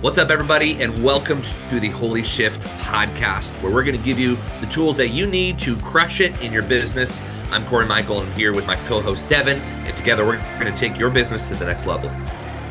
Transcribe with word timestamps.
What's 0.00 0.16
up, 0.16 0.30
everybody, 0.30 0.82
and 0.82 1.04
welcome 1.04 1.42
to 1.68 1.78
the 1.78 1.90
Holy 1.90 2.24
Shift 2.24 2.62
podcast, 2.78 3.50
where 3.62 3.70
we're 3.70 3.84
going 3.84 3.98
to 3.98 4.02
give 4.02 4.18
you 4.18 4.38
the 4.62 4.66
tools 4.68 4.96
that 4.96 5.08
you 5.08 5.26
need 5.26 5.58
to 5.58 5.76
crush 5.76 6.20
it 6.20 6.40
in 6.40 6.54
your 6.54 6.62
business. 6.62 7.20
I'm 7.50 7.66
Corey 7.66 7.84
Michael, 7.84 8.22
and 8.22 8.32
here 8.32 8.54
with 8.54 8.66
my 8.66 8.76
co 8.76 9.02
host 9.02 9.28
Devin, 9.28 9.58
and 9.58 9.94
together 9.98 10.24
we're 10.24 10.38
going 10.58 10.72
to 10.72 10.78
take 10.78 10.98
your 10.98 11.10
business 11.10 11.46
to 11.48 11.54
the 11.54 11.66
next 11.66 11.84
level. 11.84 12.08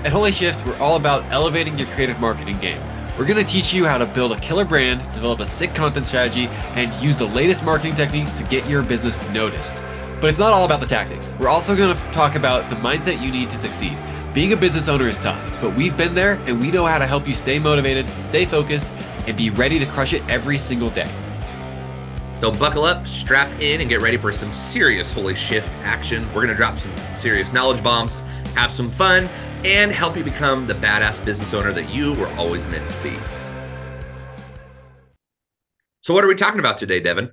At 0.03 0.11
Holy 0.11 0.31
Shift, 0.31 0.65
we're 0.65 0.79
all 0.79 0.95
about 0.95 1.23
elevating 1.29 1.77
your 1.77 1.87
creative 1.89 2.19
marketing 2.19 2.57
game. 2.57 2.81
We're 3.15 3.27
going 3.27 3.45
to 3.45 3.51
teach 3.51 3.75
you 3.75 3.85
how 3.85 3.99
to 3.99 4.07
build 4.07 4.31
a 4.31 4.39
killer 4.39 4.65
brand, 4.65 4.99
develop 5.13 5.39
a 5.39 5.45
sick 5.45 5.75
content 5.75 6.07
strategy, 6.07 6.47
and 6.73 6.91
use 6.99 7.19
the 7.19 7.27
latest 7.27 7.63
marketing 7.63 7.93
techniques 7.93 8.33
to 8.39 8.43
get 8.45 8.67
your 8.67 8.81
business 8.81 9.21
noticed. 9.29 9.83
But 10.19 10.31
it's 10.31 10.39
not 10.39 10.51
all 10.51 10.65
about 10.65 10.79
the 10.79 10.87
tactics. 10.87 11.35
We're 11.39 11.49
also 11.49 11.75
going 11.75 11.95
to 11.95 12.03
talk 12.11 12.33
about 12.33 12.67
the 12.71 12.75
mindset 12.77 13.21
you 13.21 13.31
need 13.31 13.51
to 13.51 13.57
succeed. 13.59 13.95
Being 14.39 14.53
a 14.53 14.55
business 14.55 14.87
owner 14.87 15.09
is 15.09 15.17
tough, 15.17 15.37
but 15.59 15.75
we've 15.75 15.97
been 15.97 16.15
there 16.15 16.39
and 16.45 16.61
we 16.61 16.71
know 16.71 16.85
how 16.85 16.97
to 16.97 17.05
help 17.05 17.27
you 17.27 17.35
stay 17.35 17.59
motivated, 17.59 18.09
stay 18.21 18.45
focused, 18.45 18.87
and 19.27 19.35
be 19.35 19.49
ready 19.49 19.77
to 19.79 19.85
crush 19.87 20.13
it 20.13 20.25
every 20.29 20.57
single 20.57 20.89
day. 20.91 21.11
So 22.37 22.49
buckle 22.49 22.85
up, 22.85 23.05
strap 23.05 23.51
in, 23.59 23.81
and 23.81 23.89
get 23.89 23.99
ready 23.99 24.15
for 24.15 24.31
some 24.31 24.53
serious 24.53 25.11
Holy 25.11 25.35
Shift 25.35 25.69
action. 25.83 26.25
We're 26.27 26.35
going 26.35 26.47
to 26.47 26.55
drop 26.55 26.79
some 26.79 26.89
serious 27.17 27.51
knowledge 27.51 27.83
bombs, 27.83 28.21
have 28.55 28.71
some 28.71 28.89
fun, 28.89 29.27
and 29.65 29.91
help 29.91 30.15
you 30.15 30.23
become 30.23 30.65
the 30.67 30.75
badass 30.75 31.25
business 31.25 31.53
owner 31.53 31.73
that 31.73 31.93
you 31.93 32.13
were 32.13 32.29
always 32.37 32.65
meant 32.67 32.89
to 32.89 33.03
be. 33.03 33.17
So, 35.99 36.13
what 36.13 36.23
are 36.23 36.29
we 36.29 36.35
talking 36.35 36.61
about 36.61 36.77
today, 36.77 37.01
Devin? 37.01 37.31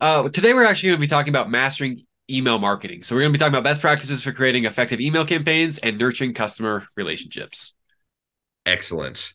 Uh, 0.00 0.28
today, 0.28 0.54
we're 0.54 0.64
actually 0.64 0.88
going 0.88 0.98
to 0.98 1.06
be 1.06 1.08
talking 1.08 1.30
about 1.30 1.48
mastering 1.48 2.04
email 2.30 2.58
marketing. 2.58 3.02
So 3.02 3.14
we're 3.14 3.22
going 3.22 3.32
to 3.32 3.38
be 3.38 3.40
talking 3.40 3.54
about 3.54 3.64
best 3.64 3.80
practices 3.80 4.22
for 4.22 4.32
creating 4.32 4.64
effective 4.64 5.00
email 5.00 5.26
campaigns 5.26 5.78
and 5.78 5.98
nurturing 5.98 6.34
customer 6.34 6.86
relationships. 6.96 7.74
Excellent. 8.66 9.32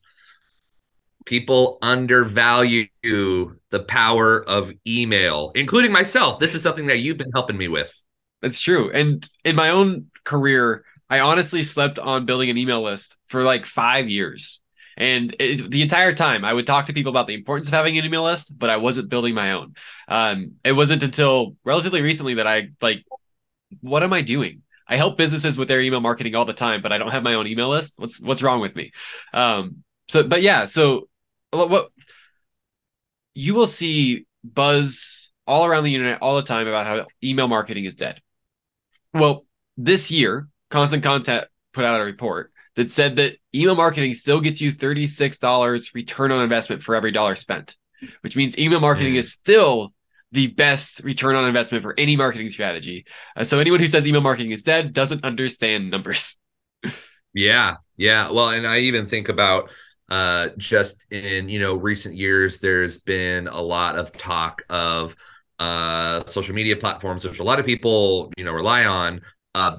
People 1.25 1.77
undervalue 1.81 2.87
the 3.01 3.83
power 3.87 4.43
of 4.43 4.73
email, 4.85 5.51
including 5.55 5.91
myself. 5.91 6.39
This 6.39 6.53
is 6.53 6.61
something 6.61 6.87
that 6.87 6.99
you've 6.99 7.17
been 7.17 7.31
helping 7.33 7.57
me 7.57 7.67
with. 7.67 7.93
That's 8.41 8.59
true. 8.59 8.91
And 8.91 9.27
in 9.45 9.55
my 9.55 9.69
own 9.69 10.11
career, 10.25 10.83
I 11.09 11.19
honestly 11.21 11.63
slept 11.63 11.99
on 11.99 12.25
building 12.25 12.49
an 12.49 12.57
email 12.57 12.81
list 12.81 13.17
for 13.27 13.43
like 13.43 13.65
five 13.65 14.09
years. 14.09 14.62
And 14.97 15.35
it, 15.39 15.71
the 15.71 15.81
entire 15.81 16.13
time, 16.13 16.45
I 16.45 16.53
would 16.53 16.67
talk 16.67 16.87
to 16.87 16.93
people 16.93 17.09
about 17.09 17.27
the 17.27 17.33
importance 17.33 17.67
of 17.67 17.73
having 17.73 17.97
an 17.97 18.05
email 18.05 18.23
list, 18.23 18.57
but 18.57 18.69
I 18.69 18.77
wasn't 18.77 19.09
building 19.09 19.33
my 19.33 19.53
own. 19.53 19.73
Um, 20.07 20.55
it 20.63 20.73
wasn't 20.73 21.03
until 21.03 21.55
relatively 21.63 22.01
recently 22.01 22.35
that 22.35 22.47
I 22.47 22.69
like, 22.81 23.03
what 23.81 24.03
am 24.03 24.13
I 24.13 24.21
doing? 24.21 24.61
I 24.87 24.97
help 24.97 25.17
businesses 25.17 25.57
with 25.57 25.67
their 25.67 25.81
email 25.81 26.01
marketing 26.01 26.35
all 26.35 26.45
the 26.45 26.53
time, 26.53 26.81
but 26.81 26.91
I 26.91 26.97
don't 26.97 27.11
have 27.11 27.23
my 27.23 27.33
own 27.33 27.47
email 27.47 27.69
list. 27.69 27.95
What's 27.97 28.19
what's 28.19 28.43
wrong 28.43 28.59
with 28.59 28.75
me? 28.75 28.91
Um, 29.33 29.83
so, 30.07 30.23
but 30.23 30.41
yeah, 30.41 30.65
so 30.65 31.07
what 31.51 31.89
you 33.33 33.55
will 33.55 33.67
see 33.67 34.25
buzz 34.43 35.31
all 35.47 35.65
around 35.65 35.85
the 35.85 35.95
internet 35.95 36.21
all 36.21 36.35
the 36.35 36.43
time 36.43 36.67
about 36.67 36.85
how 36.85 37.05
email 37.23 37.47
marketing 37.47 37.85
is 37.85 37.95
dead. 37.95 38.21
Well, 39.13 39.45
this 39.77 40.11
year, 40.11 40.47
Constant 40.69 41.03
Contact 41.03 41.47
put 41.73 41.85
out 41.85 42.01
a 42.01 42.03
report 42.03 42.52
that 42.75 42.91
said 42.91 43.15
that 43.17 43.37
email 43.53 43.75
marketing 43.75 44.13
still 44.13 44.41
gets 44.41 44.61
you 44.61 44.71
$36 44.71 45.93
return 45.93 46.31
on 46.31 46.43
investment 46.43 46.83
for 46.83 46.95
every 46.95 47.11
dollar 47.11 47.35
spent, 47.35 47.75
which 48.21 48.35
means 48.35 48.57
email 48.57 48.79
marketing 48.79 49.13
mm. 49.13 49.17
is 49.17 49.31
still 49.31 49.93
the 50.31 50.47
best 50.47 51.03
return 51.03 51.35
on 51.35 51.47
investment 51.47 51.83
for 51.83 51.93
any 51.97 52.15
marketing 52.15 52.49
strategy. 52.49 53.05
Uh, 53.35 53.43
so 53.43 53.59
anyone 53.59 53.79
who 53.79 53.87
says 53.87 54.07
email 54.07 54.21
marketing 54.21 54.51
is 54.51 54.63
dead 54.63 54.91
doesn't 54.91 55.23
understand 55.23 55.91
numbers. 55.91 56.39
yeah, 57.33 57.75
yeah. 57.97 58.31
Well, 58.31 58.49
and 58.49 58.65
I 58.65 58.79
even 58.79 59.07
think 59.07 59.29
about 59.29 59.69
uh, 60.09 60.49
just 60.57 61.05
in 61.11 61.49
you 61.49 61.59
know 61.59 61.75
recent 61.75 62.15
years, 62.15 62.59
there's 62.59 62.99
been 62.99 63.47
a 63.47 63.61
lot 63.61 63.97
of 63.97 64.11
talk 64.11 64.63
of 64.69 65.15
uh, 65.59 66.25
social 66.25 66.55
media 66.55 66.75
platforms, 66.75 67.23
which 67.23 67.39
a 67.39 67.43
lot 67.43 67.59
of 67.59 67.65
people 67.65 68.31
you 68.35 68.43
know 68.43 68.53
rely 68.53 68.85
on, 68.85 69.21
uh, 69.53 69.77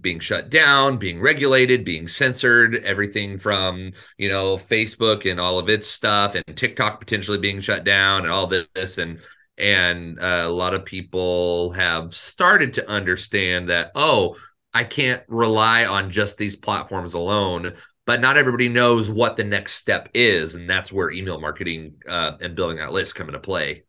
being 0.00 0.18
shut 0.18 0.50
down, 0.50 0.98
being 0.98 1.20
regulated, 1.20 1.84
being 1.84 2.08
censored, 2.08 2.76
everything 2.76 3.38
from, 3.38 3.92
you 4.18 4.28
know, 4.28 4.56
Facebook 4.56 5.30
and 5.30 5.40
all 5.40 5.58
of 5.58 5.68
its 5.68 5.86
stuff 5.86 6.34
and 6.34 6.56
TikTok 6.56 7.00
potentially 7.00 7.38
being 7.38 7.60
shut 7.60 7.84
down 7.84 8.22
and 8.22 8.30
all 8.30 8.46
this 8.46 8.98
and 8.98 9.20
and 9.56 10.18
uh, 10.18 10.42
a 10.44 10.48
lot 10.48 10.74
of 10.74 10.84
people 10.84 11.70
have 11.72 12.12
started 12.12 12.74
to 12.74 12.88
understand 12.88 13.68
that 13.70 13.92
oh, 13.94 14.36
I 14.72 14.84
can't 14.84 15.22
rely 15.28 15.84
on 15.84 16.10
just 16.10 16.38
these 16.38 16.56
platforms 16.56 17.14
alone, 17.14 17.74
but 18.06 18.20
not 18.20 18.36
everybody 18.36 18.68
knows 18.68 19.08
what 19.08 19.36
the 19.36 19.44
next 19.44 19.74
step 19.74 20.08
is 20.12 20.54
and 20.56 20.68
that's 20.68 20.92
where 20.92 21.10
email 21.10 21.40
marketing 21.40 21.94
uh, 22.08 22.32
and 22.40 22.56
building 22.56 22.78
that 22.78 22.92
list 22.92 23.14
come 23.14 23.28
into 23.28 23.40
play. 23.40 23.84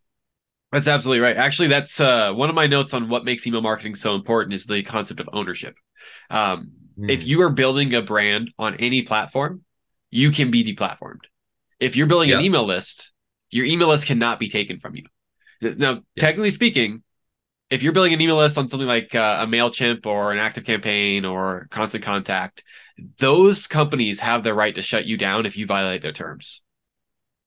That's 0.72 0.88
absolutely 0.90 1.22
right. 1.22 1.38
Actually, 1.38 1.70
that's 1.70 2.02
uh, 2.02 2.34
one 2.34 2.50
of 2.50 2.56
my 2.56 2.68
notes 2.68 2.94
on 2.94 3.08
what 3.08 3.24
makes 3.24 3.48
email 3.48 3.62
marketing 3.62 3.96
so 3.96 4.14
important 4.14 4.54
is 4.54 4.66
the 4.66 4.84
concept 4.84 5.22
of 5.22 5.30
ownership. 5.32 5.76
Um, 6.30 6.72
mm. 7.00 7.10
If 7.10 7.26
you 7.26 7.42
are 7.42 7.50
building 7.50 7.94
a 7.94 8.02
brand 8.02 8.52
on 8.58 8.76
any 8.76 9.04
platform, 9.04 9.64
you 10.12 10.32
can 10.32 10.52
be 10.52 10.64
deplatformed. 10.64 11.22
If 11.80 11.96
you're 11.96 12.08
building 12.08 12.30
yep. 12.30 12.40
an 12.40 12.46
email 12.46 12.66
list, 12.66 13.14
your 13.50 13.66
email 13.66 13.90
list 13.90 14.08
cannot 14.08 14.40
be 14.40 14.50
taken 14.50 14.80
from 14.80 14.96
you. 14.96 15.04
Now, 15.62 15.94
yep. 15.94 16.04
technically 16.18 16.52
speaking, 16.52 17.04
if 17.70 17.84
you're 17.84 17.94
building 17.94 18.14
an 18.14 18.22
email 18.22 18.38
list 18.38 18.58
on 18.58 18.70
something 18.70 18.88
like 18.88 19.16
uh, 19.16 19.40
a 19.42 19.48
MailChimp 19.48 20.06
or 20.06 20.32
an 20.32 20.38
Active 20.38 20.66
Campaign 20.66 21.26
or 21.26 21.68
Constant 21.72 22.04
Contact, 22.04 22.64
those 23.20 23.68
companies 23.68 24.20
have 24.20 24.44
the 24.44 24.54
right 24.54 24.76
to 24.76 24.82
shut 24.82 25.06
you 25.06 25.18
down 25.18 25.46
if 25.46 25.58
you 25.58 25.66
violate 25.66 26.02
their 26.02 26.12
terms. 26.12 26.64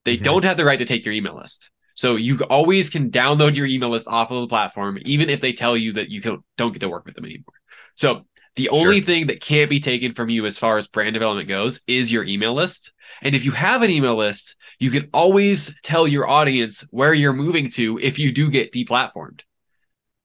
They 0.05 0.15
mm-hmm. 0.15 0.25
don't 0.25 0.45
have 0.45 0.57
the 0.57 0.65
right 0.65 0.79
to 0.79 0.85
take 0.85 1.05
your 1.05 1.15
email 1.15 1.37
list. 1.37 1.71
So 1.95 2.17
you 2.17 2.39
always 2.45 2.91
can 2.91 3.11
download 3.11 3.57
your 3.57 3.67
email 3.67 3.91
list 3.91 4.07
off 4.09 4.31
of 4.31 4.41
the 4.41 4.47
platform, 4.47 4.99
even 5.03 5.31
if 5.31 5.41
they 5.41 5.53
tell 5.53 5.77
you 5.77 5.95
that 5.95 6.11
you 6.11 6.21
don't 6.57 6.73
get 6.73 6.81
to 6.81 6.89
work 6.89 7.05
with 7.05 7.15
them 7.15 7.25
anymore. 7.25 7.55
So 7.95 8.25
the 8.59 8.71
only 8.71 9.01
thing 9.01 9.29
that 9.29 9.41
can't 9.41 9.71
be 9.71 9.79
taken 9.79 10.15
from 10.15 10.29
you 10.29 10.45
as 10.45 10.59
far 10.59 10.79
as 10.79 10.89
brand 10.89 11.15
development 11.15 11.49
goes 11.49 11.81
is 11.87 12.13
your 12.13 12.25
email 12.25 12.55
list. 12.55 12.93
And 13.23 13.37
if 13.37 13.45
you 13.45 13.53
have 13.53 13.83
an 13.83 13.91
email 13.91 14.17
list, 14.17 14.57
you 14.81 14.91
can 14.91 15.09
always 15.15 15.73
tell 15.85 16.09
your 16.09 16.29
audience 16.29 16.85
where 16.91 17.15
you're 17.15 17.33
moving 17.33 17.71
to 17.71 18.01
if 18.01 18.19
you 18.19 18.33
do 18.33 18.51
get 18.51 18.73
deplatformed. 18.73 19.43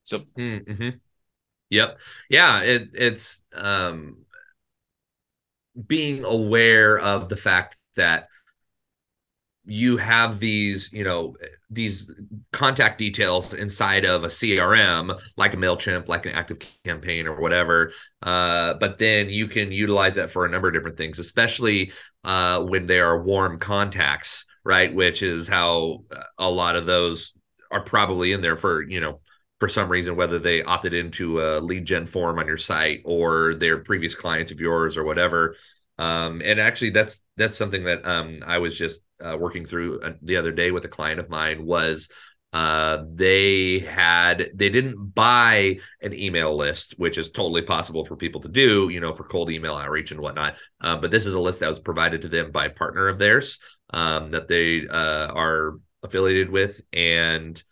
So, 0.03 0.21
mm-hmm. 0.35 0.89
yep, 1.69 1.99
yeah, 2.27 2.61
it, 2.61 2.89
it's 2.95 3.43
um, 3.55 4.25
being 5.85 6.25
aware 6.25 6.97
of 6.97 7.29
the 7.29 7.37
fact 7.37 7.77
that 7.95 8.29
you 9.65 9.97
have 9.97 10.39
these, 10.39 10.89
you 10.91 11.03
know, 11.03 11.35
these 11.69 12.09
contact 12.51 12.97
details 12.97 13.53
inside 13.53 14.05
of 14.05 14.23
a 14.23 14.27
CRM, 14.27 15.19
like 15.37 15.53
a 15.53 15.57
MailChimp, 15.57 16.07
like 16.07 16.25
an 16.25 16.33
active 16.33 16.59
campaign 16.83 17.27
or 17.27 17.39
whatever. 17.39 17.93
Uh, 18.21 18.73
but 18.75 18.99
then 18.99 19.29
you 19.29 19.47
can 19.47 19.71
utilize 19.71 20.15
that 20.15 20.31
for 20.31 20.45
a 20.45 20.49
number 20.49 20.67
of 20.67 20.73
different 20.73 20.97
things, 20.97 21.17
especially 21.17 21.91
uh, 22.23 22.61
when 22.61 22.85
they 22.85 22.99
are 22.99 23.23
warm 23.23 23.57
contacts, 23.57 24.45
right? 24.65 24.93
Which 24.93 25.23
is 25.23 25.47
how 25.47 26.03
a 26.37 26.49
lot 26.49 26.75
of 26.75 26.85
those 26.85 27.33
are 27.71 27.83
probably 27.83 28.33
in 28.33 28.41
there 28.41 28.57
for, 28.57 28.81
you 28.81 28.99
know, 28.99 29.21
for 29.59 29.69
some 29.69 29.87
reason, 29.87 30.17
whether 30.17 30.39
they 30.39 30.61
opted 30.61 30.93
into 30.93 31.41
a 31.41 31.59
lead 31.61 31.85
gen 31.85 32.05
form 32.05 32.37
on 32.37 32.47
your 32.47 32.57
site 32.57 33.01
or 33.05 33.55
they're 33.55 33.77
previous 33.77 34.13
clients 34.13 34.51
of 34.51 34.59
yours 34.59 34.97
or 34.97 35.05
whatever. 35.05 35.55
Um, 35.97 36.41
and 36.43 36.59
actually, 36.59 36.89
that's 36.89 37.21
that's 37.37 37.57
something 37.57 37.85
that 37.85 38.05
um, 38.05 38.39
I 38.45 38.57
was 38.57 38.77
just 38.77 38.99
uh, 39.23 39.37
working 39.37 39.65
through 39.65 40.01
uh, 40.01 40.13
the 40.21 40.37
other 40.37 40.51
day 40.51 40.71
with 40.71 40.85
a 40.85 40.89
client 40.89 41.19
of 41.19 41.29
mine 41.29 41.65
was 41.65 42.09
uh, 42.53 43.03
they 43.11 43.79
had 43.79 44.51
they 44.53 44.69
didn't 44.69 45.13
buy 45.15 45.75
an 46.01 46.13
email 46.13 46.55
list, 46.55 46.93
which 46.97 47.17
is 47.17 47.31
totally 47.31 47.63
possible 47.63 48.05
for 48.05 48.15
people 48.15 48.41
to 48.41 48.47
do, 48.47 48.89
you 48.89 48.99
know, 48.99 49.13
for 49.13 49.23
cold 49.23 49.49
email 49.49 49.73
outreach 49.73 50.11
and 50.11 50.21
whatnot. 50.21 50.55
Uh, 50.79 50.95
but 50.95 51.09
this 51.09 51.25
is 51.25 51.33
a 51.33 51.39
list 51.39 51.61
that 51.61 51.69
was 51.69 51.79
provided 51.79 52.21
to 52.21 52.29
them 52.29 52.51
by 52.51 52.65
a 52.65 52.69
partner 52.69 53.07
of 53.07 53.17
theirs 53.17 53.59
um, 53.89 54.31
that 54.31 54.47
they 54.47 54.87
uh, 54.87 55.27
are 55.33 55.79
affiliated 56.03 56.49
with, 56.49 56.81
and 56.93 57.63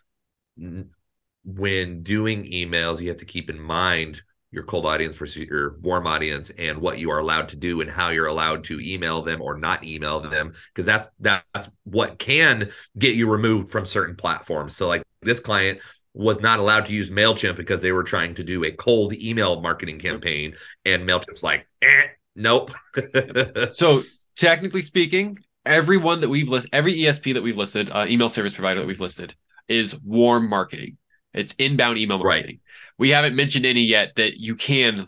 when 1.44 2.02
doing 2.02 2.52
emails, 2.52 3.00
you 3.00 3.10
have 3.10 3.18
to 3.18 3.26
keep 3.26 3.50
in 3.52 3.60
mind 3.60 4.22
your 4.52 4.64
cold 4.64 4.86
audience 4.86 5.16
versus 5.16 5.38
your 5.38 5.78
warm 5.80 6.06
audience 6.06 6.50
and 6.58 6.78
what 6.78 6.98
you 7.00 7.10
are 7.10 7.20
allowed 7.20 7.48
to 7.50 7.56
do 7.56 7.82
and 7.82 7.90
how 7.90 8.10
you're 8.10 8.28
allowed 8.28 8.64
to 8.66 8.80
email 8.82 9.22
them 9.22 9.42
or 9.42 9.58
not 9.58 9.84
email 9.84 10.20
them 10.20 10.54
because 10.74 10.86
that's 10.86 11.10
that's 11.20 11.70
what 11.84 12.20
can 12.20 12.70
get 12.98 13.16
you 13.16 13.30
removed 13.30 13.72
from 13.72 13.86
certain 13.86 14.16
platforms. 14.16 14.76
So 14.76 14.88
like 14.88 15.04
this 15.22 15.40
client 15.40 15.80
was 16.14 16.42
not 16.42 16.60
allowed 16.60 16.86
to 16.86 16.94
use 16.94 17.10
mailchimp 17.10 17.56
because 17.56 17.82
they 17.82 17.94
were 17.94 18.04
trying 18.04 18.36
to 18.36 18.44
do 18.44 18.66
a 18.66 18.72
cold 18.72 19.14
email 19.14 19.62
marketing 19.62 20.00
campaign 20.00 20.54
and 20.86 21.08
mailchimp's 21.08 21.44
like 21.44 21.68
eh, 21.82 22.08
nope. 22.36 22.72
So 23.74 24.04
technically 24.38 24.82
speaking 24.82 25.38
everyone 25.66 26.20
that 26.22 26.30
we've 26.30 26.50
listed 26.50 26.70
every 26.74 26.98
esp 26.98 27.34
that 27.34 27.44
we've 27.44 27.58
listed 27.58 27.92
uh, 27.92 28.06
email 28.10 28.30
service 28.30 28.54
provider 28.54 28.80
that 28.82 28.88
we've 28.88 29.00
listed 29.00 29.34
is 29.68 30.00
warm 30.02 30.50
marketing. 30.50 30.98
It's 31.34 31.54
inbound 31.54 31.98
email 31.98 32.18
marketing. 32.18 32.60
Right. 32.60 32.60
We 33.02 33.10
haven't 33.10 33.36
mentioned 33.36 33.66
any 33.66 33.82
yet 33.82 34.14
that 34.18 34.40
you 34.40 34.56
can 34.56 35.08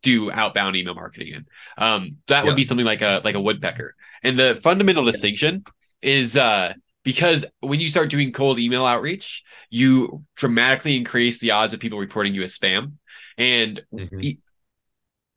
do 0.00 0.30
outbound 0.30 0.76
email 0.76 0.94
marketing 0.94 1.34
in. 1.34 1.46
Um, 1.76 2.18
that 2.28 2.44
would 2.46 2.54
be 2.54 2.62
something 2.62 2.86
like 2.86 3.02
a 3.02 3.20
like 3.24 3.34
a 3.34 3.40
woodpecker. 3.40 3.96
And 4.22 4.38
the 4.38 4.60
fundamental 4.62 5.04
distinction 5.04 5.64
is 6.00 6.36
uh, 6.36 6.74
because 7.02 7.44
when 7.58 7.80
you 7.80 7.88
start 7.88 8.10
doing 8.10 8.30
cold 8.30 8.60
email 8.60 8.86
outreach, 8.86 9.42
you 9.70 10.24
dramatically 10.36 10.96
increase 10.96 11.40
the 11.40 11.50
odds 11.50 11.74
of 11.74 11.80
people 11.80 11.98
reporting 11.98 12.32
you 12.32 12.44
as 12.44 12.56
spam. 12.56 12.92
And 13.36 13.84
mm-hmm. 13.92 14.20
e- 14.20 14.38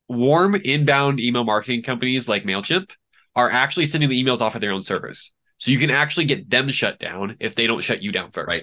warm 0.08 0.54
inbound 0.54 1.20
email 1.20 1.44
marketing 1.44 1.82
companies 1.82 2.30
like 2.30 2.44
MailChimp 2.44 2.92
are 3.36 3.50
actually 3.50 3.88
sending 3.88 4.12
the 4.12 4.24
emails 4.24 4.42
off 4.42 4.54
of 4.54 4.62
their 4.62 4.74
own 4.74 4.84
servers. 4.84 5.34
So 5.58 5.72
you 5.72 5.80
can 5.80 5.90
actually 5.90 6.26
get 6.26 6.52
them 6.52 6.70
shut 6.70 7.00
down 7.00 7.38
if 7.40 7.56
they 7.56 7.66
don't 7.66 7.82
shut 7.82 8.04
you 8.04 8.12
down 8.12 8.30
first. 8.30 8.48
Right. 8.48 8.62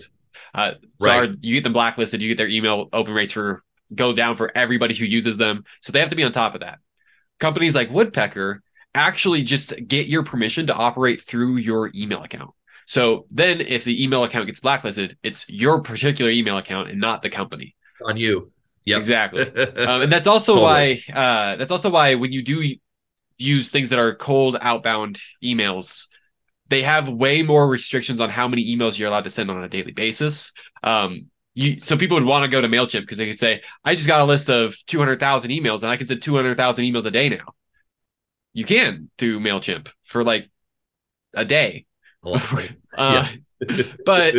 Uh, 0.54 0.72
right. 0.98 1.34
You 1.40 1.54
get 1.54 1.64
them 1.64 1.72
blacklisted, 1.72 2.22
you 2.22 2.28
get 2.28 2.36
their 2.36 2.48
email 2.48 2.88
open 2.92 3.14
rates 3.14 3.32
for 3.32 3.62
go 3.94 4.12
down 4.12 4.36
for 4.36 4.50
everybody 4.56 4.94
who 4.94 5.04
uses 5.04 5.36
them. 5.36 5.64
So 5.80 5.92
they 5.92 6.00
have 6.00 6.10
to 6.10 6.16
be 6.16 6.24
on 6.24 6.32
top 6.32 6.54
of 6.54 6.60
that. 6.60 6.78
Companies 7.38 7.74
like 7.74 7.90
Woodpecker 7.90 8.62
actually 8.94 9.42
just 9.42 9.74
get 9.86 10.06
your 10.06 10.22
permission 10.22 10.66
to 10.66 10.74
operate 10.74 11.22
through 11.22 11.56
your 11.56 11.90
email 11.94 12.22
account. 12.22 12.50
So 12.86 13.26
then 13.30 13.60
if 13.60 13.84
the 13.84 14.02
email 14.02 14.24
account 14.24 14.46
gets 14.46 14.60
blacklisted, 14.60 15.16
it's 15.22 15.48
your 15.48 15.80
particular 15.82 16.30
email 16.30 16.58
account 16.58 16.90
and 16.90 17.00
not 17.00 17.22
the 17.22 17.30
company. 17.30 17.76
On 18.04 18.16
you. 18.16 18.52
Yeah. 18.84 18.96
Exactly. 18.96 19.42
um, 19.76 20.02
and 20.02 20.12
that's 20.12 20.26
also 20.26 20.54
totally. 20.54 21.04
why 21.08 21.12
uh, 21.14 21.56
that's 21.56 21.70
also 21.70 21.90
why 21.90 22.14
when 22.16 22.32
you 22.32 22.42
do 22.42 22.76
use 23.38 23.70
things 23.70 23.90
that 23.90 23.98
are 23.98 24.14
cold 24.14 24.56
outbound 24.60 25.20
emails, 25.42 26.06
they 26.70 26.82
have 26.82 27.08
way 27.08 27.42
more 27.42 27.68
restrictions 27.68 28.20
on 28.20 28.30
how 28.30 28.48
many 28.48 28.64
emails 28.74 28.96
you're 28.96 29.08
allowed 29.08 29.24
to 29.24 29.30
send 29.30 29.50
on 29.50 29.62
a 29.62 29.68
daily 29.68 29.92
basis. 29.92 30.52
Um, 30.82 31.26
you, 31.52 31.80
so 31.82 31.96
people 31.96 32.16
would 32.16 32.24
want 32.24 32.44
to 32.44 32.48
go 32.48 32.60
to 32.60 32.68
Mailchimp 32.68 33.00
because 33.00 33.18
they 33.18 33.28
could 33.28 33.40
say, 33.40 33.62
"I 33.84 33.96
just 33.96 34.06
got 34.06 34.20
a 34.20 34.24
list 34.24 34.48
of 34.48 34.74
two 34.86 35.00
hundred 35.00 35.18
thousand 35.18 35.50
emails, 35.50 35.82
and 35.82 35.90
I 35.90 35.96
can 35.96 36.06
send 36.06 36.22
two 36.22 36.36
hundred 36.36 36.56
thousand 36.56 36.84
emails 36.84 37.04
a 37.04 37.10
day 37.10 37.28
now." 37.28 37.54
You 38.52 38.64
can 38.64 39.10
do 39.18 39.40
Mailchimp 39.40 39.88
for 40.04 40.24
like 40.24 40.48
a 41.34 41.44
day, 41.44 41.86
uh, 42.96 43.28
but 44.06 44.34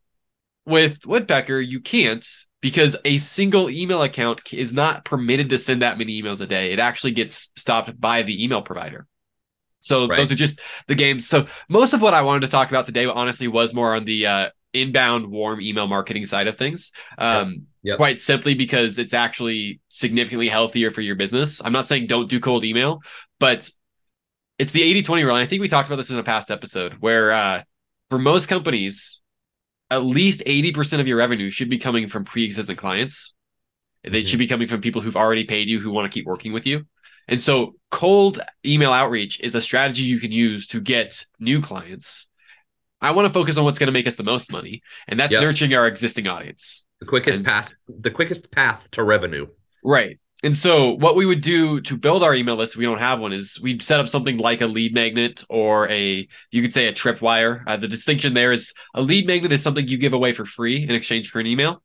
with 0.66 1.06
Woodpecker, 1.06 1.60
you 1.60 1.80
can't 1.80 2.26
because 2.60 2.96
a 3.04 3.18
single 3.18 3.70
email 3.70 4.02
account 4.02 4.52
is 4.52 4.72
not 4.72 5.04
permitted 5.04 5.50
to 5.50 5.58
send 5.58 5.82
that 5.82 5.98
many 5.98 6.20
emails 6.20 6.40
a 6.40 6.46
day. 6.46 6.72
It 6.72 6.80
actually 6.80 7.12
gets 7.12 7.52
stopped 7.56 7.98
by 7.98 8.22
the 8.22 8.44
email 8.44 8.60
provider. 8.60 9.06
So 9.80 10.06
right. 10.06 10.16
those 10.16 10.30
are 10.30 10.36
just 10.36 10.60
the 10.86 10.94
games. 10.94 11.26
So 11.26 11.46
most 11.68 11.92
of 11.92 12.02
what 12.02 12.14
I 12.14 12.22
wanted 12.22 12.40
to 12.40 12.48
talk 12.48 12.68
about 12.68 12.86
today, 12.86 13.06
honestly, 13.06 13.48
was 13.48 13.74
more 13.74 13.94
on 13.96 14.04
the 14.04 14.26
uh, 14.26 14.50
inbound 14.72 15.26
warm 15.26 15.60
email 15.60 15.86
marketing 15.86 16.26
side 16.26 16.46
of 16.46 16.56
things. 16.56 16.92
Um, 17.18 17.50
yep. 17.50 17.60
Yep. 17.82 17.96
Quite 17.96 18.18
simply 18.18 18.54
because 18.54 18.98
it's 18.98 19.14
actually 19.14 19.80
significantly 19.88 20.48
healthier 20.48 20.90
for 20.90 21.00
your 21.00 21.16
business. 21.16 21.62
I'm 21.64 21.72
not 21.72 21.88
saying 21.88 22.08
don't 22.08 22.28
do 22.28 22.38
cold 22.38 22.62
email, 22.62 23.00
but 23.38 23.70
it's 24.58 24.72
the 24.72 24.82
80 24.82 25.02
20 25.02 25.24
rule. 25.24 25.34
I 25.34 25.46
think 25.46 25.62
we 25.62 25.68
talked 25.68 25.88
about 25.88 25.96
this 25.96 26.10
in 26.10 26.18
a 26.18 26.22
past 26.22 26.50
episode 26.50 26.96
where 27.00 27.32
uh, 27.32 27.62
for 28.10 28.18
most 28.18 28.48
companies, 28.48 29.22
at 29.90 30.04
least 30.04 30.42
80% 30.44 31.00
of 31.00 31.08
your 31.08 31.16
revenue 31.16 31.50
should 31.50 31.70
be 31.70 31.78
coming 31.78 32.06
from 32.06 32.24
pre 32.24 32.44
existing 32.44 32.76
clients. 32.76 33.34
They 34.04 34.10
mm-hmm. 34.10 34.26
should 34.26 34.38
be 34.38 34.46
coming 34.46 34.68
from 34.68 34.82
people 34.82 35.00
who've 35.00 35.16
already 35.16 35.44
paid 35.44 35.68
you 35.68 35.80
who 35.80 35.90
want 35.90 36.10
to 36.10 36.14
keep 36.14 36.26
working 36.26 36.52
with 36.52 36.66
you. 36.66 36.84
And 37.30 37.40
so 37.40 37.76
cold 37.90 38.40
email 38.66 38.92
outreach 38.92 39.40
is 39.40 39.54
a 39.54 39.60
strategy 39.60 40.02
you 40.02 40.18
can 40.18 40.32
use 40.32 40.66
to 40.68 40.80
get 40.80 41.24
new 41.38 41.62
clients. 41.62 42.26
I 43.00 43.12
want 43.12 43.26
to 43.26 43.32
focus 43.32 43.56
on 43.56 43.64
what's 43.64 43.78
going 43.78 43.86
to 43.86 43.92
make 43.92 44.06
us 44.06 44.16
the 44.16 44.24
most 44.24 44.52
money, 44.52 44.82
and 45.08 45.18
that's 45.18 45.32
yep. 45.32 45.40
nurturing 45.40 45.72
our 45.72 45.86
existing 45.86 46.26
audience. 46.26 46.84
The 46.98 47.06
quickest 47.06 47.38
and, 47.38 47.46
path, 47.46 47.72
the 47.88 48.10
quickest 48.10 48.50
path 48.50 48.88
to 48.90 49.04
revenue. 49.04 49.46
Right. 49.82 50.18
And 50.42 50.56
so 50.56 50.92
what 50.92 51.16
we 51.16 51.24
would 51.24 51.40
do 51.40 51.80
to 51.82 51.96
build 51.96 52.22
our 52.22 52.34
email 52.34 52.56
list, 52.56 52.74
if 52.74 52.78
we 52.78 52.84
don't 52.84 52.98
have 52.98 53.20
one, 53.20 53.32
is 53.32 53.60
we'd 53.60 53.82
set 53.82 54.00
up 54.00 54.08
something 54.08 54.38
like 54.38 54.60
a 54.60 54.66
lead 54.66 54.92
magnet 54.92 55.44
or 55.48 55.88
a 55.88 56.26
you 56.50 56.62
could 56.62 56.74
say 56.74 56.88
a 56.88 56.92
tripwire. 56.92 57.62
Uh, 57.66 57.76
the 57.76 57.88
distinction 57.88 58.34
there 58.34 58.50
is 58.52 58.74
a 58.94 59.00
lead 59.00 59.26
magnet 59.26 59.52
is 59.52 59.62
something 59.62 59.86
you 59.86 59.98
give 59.98 60.14
away 60.14 60.32
for 60.32 60.44
free 60.44 60.82
in 60.82 60.90
exchange 60.90 61.30
for 61.30 61.40
an 61.40 61.46
email. 61.46 61.82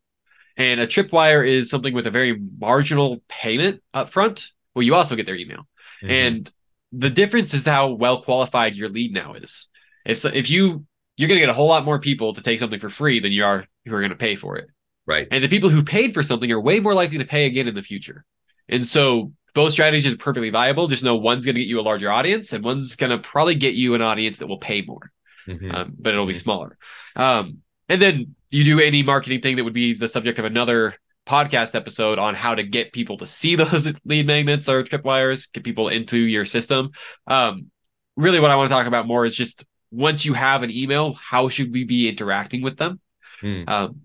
And 0.57 0.80
a 0.80 0.88
tripwire 0.88 1.47
is 1.47 1.69
something 1.69 1.94
with 1.94 2.07
a 2.07 2.12
very 2.12 2.42
marginal 2.57 3.21
payment 3.27 3.81
up 3.94 4.09
front 4.12 4.51
well, 4.75 4.83
you 4.83 4.94
also 4.94 5.16
get 5.16 5.25
their 5.25 5.36
email. 5.36 5.68
Mm-hmm. 6.04 6.12
And 6.12 6.51
the 6.92 7.10
difference 7.10 7.54
is 7.54 7.66
how 7.66 7.92
well 7.92 8.22
qualified 8.22 8.75
your 8.75 8.89
lead 8.89 9.13
now 9.13 9.33
is. 9.33 9.69
If 10.06 10.24
if 10.25 10.50
you 10.50 10.86
you're 11.18 11.27
going 11.27 11.39
to 11.39 11.45
get 11.45 11.50
a 11.50 11.54
whole 11.54 11.68
lot 11.68 11.86
more 11.86 12.00
people 12.00 12.33
to 12.33 12.42
take 12.42 12.60
something 12.60 12.80
for 12.80 12.89
free 12.89 13.19
than 13.19 13.31
you 13.31 13.45
are 13.45 13.66
who 13.86 13.95
are 13.95 14.01
going 14.01 14.10
to 14.10 14.18
pay 14.18 14.36
for 14.36 14.57
it. 14.57 14.68
Right. 15.07 15.27
And 15.31 15.44
the 15.44 15.48
people 15.48 15.69
who 15.69 15.83
paid 15.83 16.13
for 16.13 16.24
something 16.24 16.51
are 16.51 16.60
way 16.60 16.80
more 16.80 16.94
likely 16.94 17.19
to 17.19 17.25
pay 17.25 17.45
again 17.45 17.68
in 17.68 17.75
the 17.75 17.81
future. 17.81 18.25
And 18.68 18.86
so 18.88 19.31
both 19.54 19.72
strategies 19.72 20.12
are 20.12 20.18
perfectly 20.18 20.50
viable. 20.50 20.88
Just 20.88 21.04
know 21.04 21.16
one's 21.16 21.45
going 21.45 21.56
to 21.56 21.62
get 21.62 21.69
you 21.69 21.80
a 21.80 21.81
larger 21.81 22.12
audience, 22.12 22.51
and 22.51 22.63
one's 22.63 22.95
going 22.95 23.12
to 23.12 23.19
probably 23.19 23.56
get 23.56 23.75
you 23.75 23.95
an 23.95 24.01
audience 24.01 24.38
that 24.38 24.48
will 24.48 24.57
pay 24.57 24.81
more, 24.81 25.12
mm-hmm. 25.48 25.71
um, 25.71 25.94
but 25.98 26.13
it'll 26.13 26.25
be 26.25 26.33
mm-hmm. 26.33 26.39
smaller. 26.39 26.78
Um, 27.16 27.60
and 27.88 28.01
then 28.01 28.36
you 28.51 28.63
do 28.63 28.80
any 28.80 29.04
marketing 29.04 29.42
thing 29.42 29.56
that 29.56 29.63
would 29.63 29.74
be 29.74 29.94
the 29.94 30.07
subject 30.07 30.39
of 30.39 30.45
another 30.45 30.95
podcast 31.25 31.75
episode 31.75 32.19
on 32.19 32.36
how 32.36 32.56
to 32.56 32.63
get 32.63 32.94
people 32.94 33.18
to 33.18 33.25
see 33.25 33.56
those 33.56 33.92
lead 34.06 34.27
magnets 34.27 34.69
or 34.69 34.83
tripwires, 34.83 35.51
get 35.51 35.63
people 35.63 35.89
into 35.89 36.18
your 36.18 36.45
system. 36.45 36.92
Um, 37.27 37.72
really, 38.16 38.39
what 38.39 38.51
I 38.51 38.56
want 38.56 38.69
to 38.69 38.75
talk 38.75 38.88
about 38.88 39.07
more 39.07 39.25
is 39.25 39.36
just 39.36 39.63
once 39.92 40.25
you 40.25 40.33
have 40.33 40.63
an 40.63 40.72
email, 40.72 41.13
how 41.13 41.50
should 41.50 41.72
we 41.72 41.83
be 41.83 42.10
interacting 42.10 42.62
with 42.62 42.77
them? 42.77 43.00
Hmm. 43.42 43.63
Um, 43.68 44.01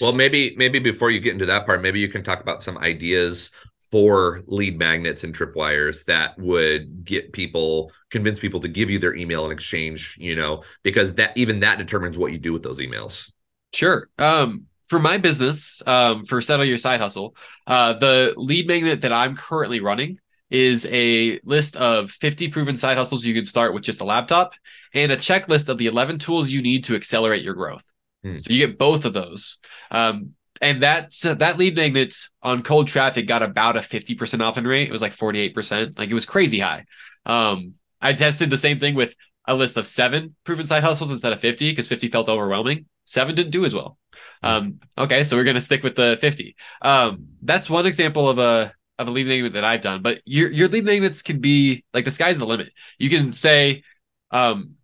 well, 0.00 0.12
maybe 0.12 0.54
maybe 0.56 0.78
before 0.78 1.10
you 1.10 1.20
get 1.20 1.32
into 1.32 1.46
that 1.46 1.66
part, 1.66 1.82
maybe 1.82 2.00
you 2.00 2.08
can 2.08 2.24
talk 2.24 2.40
about 2.40 2.62
some 2.62 2.78
ideas 2.78 3.50
for 3.90 4.42
lead 4.46 4.78
magnets 4.78 5.24
and 5.24 5.34
tripwires 5.34 6.04
that 6.04 6.38
would 6.38 7.04
get 7.04 7.32
people 7.32 7.90
convince 8.10 8.38
people 8.38 8.60
to 8.60 8.68
give 8.68 8.90
you 8.90 8.98
their 8.98 9.14
email 9.14 9.46
in 9.46 9.52
exchange 9.52 10.16
you 10.18 10.36
know 10.36 10.62
because 10.82 11.14
that 11.14 11.34
even 11.36 11.60
that 11.60 11.78
determines 11.78 12.18
what 12.18 12.32
you 12.32 12.38
do 12.38 12.52
with 12.52 12.62
those 12.62 12.80
emails 12.80 13.30
sure 13.72 14.08
um 14.18 14.64
for 14.88 14.98
my 14.98 15.18
business, 15.18 15.82
um, 15.86 16.24
for 16.24 16.40
Settle 16.40 16.64
Your 16.64 16.78
Side 16.78 17.00
Hustle, 17.00 17.36
uh, 17.66 17.94
the 17.94 18.34
lead 18.36 18.66
magnet 18.66 19.02
that 19.02 19.12
I'm 19.12 19.36
currently 19.36 19.80
running 19.80 20.18
is 20.50 20.86
a 20.90 21.38
list 21.44 21.76
of 21.76 22.10
50 22.10 22.48
proven 22.48 22.76
side 22.76 22.96
hustles 22.96 23.24
you 23.24 23.34
can 23.34 23.44
start 23.44 23.74
with 23.74 23.82
just 23.82 24.00
a 24.00 24.04
laptop 24.04 24.54
and 24.94 25.12
a 25.12 25.16
checklist 25.16 25.68
of 25.68 25.76
the 25.76 25.86
11 25.86 26.18
tools 26.18 26.50
you 26.50 26.62
need 26.62 26.84
to 26.84 26.96
accelerate 26.96 27.42
your 27.42 27.54
growth. 27.54 27.84
Hmm. 28.22 28.38
So 28.38 28.52
you 28.52 28.66
get 28.66 28.78
both 28.78 29.04
of 29.04 29.12
those. 29.12 29.58
Um, 29.90 30.34
and 30.60 30.82
that 30.82 31.12
that 31.22 31.58
lead 31.58 31.76
magnet 31.76 32.16
on 32.42 32.62
cold 32.62 32.88
traffic 32.88 33.28
got 33.28 33.42
about 33.42 33.76
a 33.76 33.80
50% 33.80 34.40
opt-in 34.42 34.66
rate. 34.66 34.88
It 34.88 34.92
was 34.92 35.02
like 35.02 35.16
48%. 35.16 35.98
Like 35.98 36.10
it 36.10 36.14
was 36.14 36.26
crazy 36.26 36.58
high. 36.58 36.84
Um, 37.24 37.74
I 38.00 38.12
tested 38.12 38.50
the 38.50 38.58
same 38.58 38.80
thing 38.80 38.94
with 38.94 39.14
a 39.46 39.54
list 39.54 39.76
of 39.76 39.86
seven 39.86 40.34
proven 40.44 40.66
side 40.66 40.82
hustles 40.82 41.10
instead 41.10 41.32
of 41.32 41.40
50 41.40 41.70
because 41.70 41.88
50 41.88 42.08
felt 42.08 42.28
overwhelming. 42.28 42.86
Seven 43.08 43.34
didn't 43.34 43.52
do 43.52 43.64
as 43.64 43.74
well. 43.74 43.96
Um, 44.42 44.80
okay, 44.98 45.22
so 45.22 45.34
we're 45.34 45.44
gonna 45.44 45.62
stick 45.62 45.82
with 45.82 45.96
the 45.96 46.18
50. 46.20 46.54
Um, 46.82 47.28
that's 47.40 47.70
one 47.70 47.86
example 47.86 48.28
of 48.28 48.38
a 48.38 48.74
of 48.98 49.08
a 49.08 49.10
lead 49.10 49.28
magnet 49.28 49.54
that 49.54 49.64
I've 49.64 49.80
done. 49.80 50.02
But 50.02 50.20
your 50.26 50.52
your 50.52 50.68
lead 50.68 50.84
magnets 50.84 51.22
can 51.22 51.40
be 51.40 51.84
like 51.94 52.04
the 52.04 52.10
sky's 52.10 52.36
the 52.36 52.44
limit. 52.44 52.70
You 52.98 53.08
can 53.08 53.32
say, 53.32 53.82
um, 54.30 54.74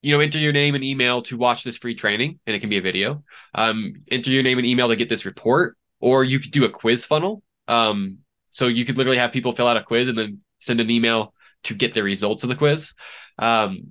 you 0.00 0.14
know, 0.14 0.20
enter 0.20 0.38
your 0.38 0.54
name 0.54 0.74
and 0.74 0.82
email 0.82 1.20
to 1.24 1.36
watch 1.36 1.64
this 1.64 1.76
free 1.76 1.94
training, 1.94 2.38
and 2.46 2.56
it 2.56 2.60
can 2.60 2.70
be 2.70 2.78
a 2.78 2.80
video. 2.80 3.22
Um, 3.54 4.04
enter 4.10 4.30
your 4.30 4.42
name 4.42 4.56
and 4.56 4.66
email 4.66 4.88
to 4.88 4.96
get 4.96 5.10
this 5.10 5.26
report, 5.26 5.76
or 6.00 6.24
you 6.24 6.38
could 6.38 6.52
do 6.52 6.64
a 6.64 6.70
quiz 6.70 7.04
funnel. 7.04 7.42
Um, 7.68 8.20
so 8.52 8.68
you 8.68 8.86
could 8.86 8.96
literally 8.96 9.18
have 9.18 9.32
people 9.32 9.52
fill 9.52 9.68
out 9.68 9.76
a 9.76 9.82
quiz 9.82 10.08
and 10.08 10.16
then 10.16 10.40
send 10.56 10.80
an 10.80 10.90
email 10.90 11.34
to 11.64 11.74
get 11.74 11.92
the 11.92 12.02
results 12.02 12.42
of 12.42 12.48
the 12.48 12.56
quiz. 12.56 12.94
Um, 13.38 13.88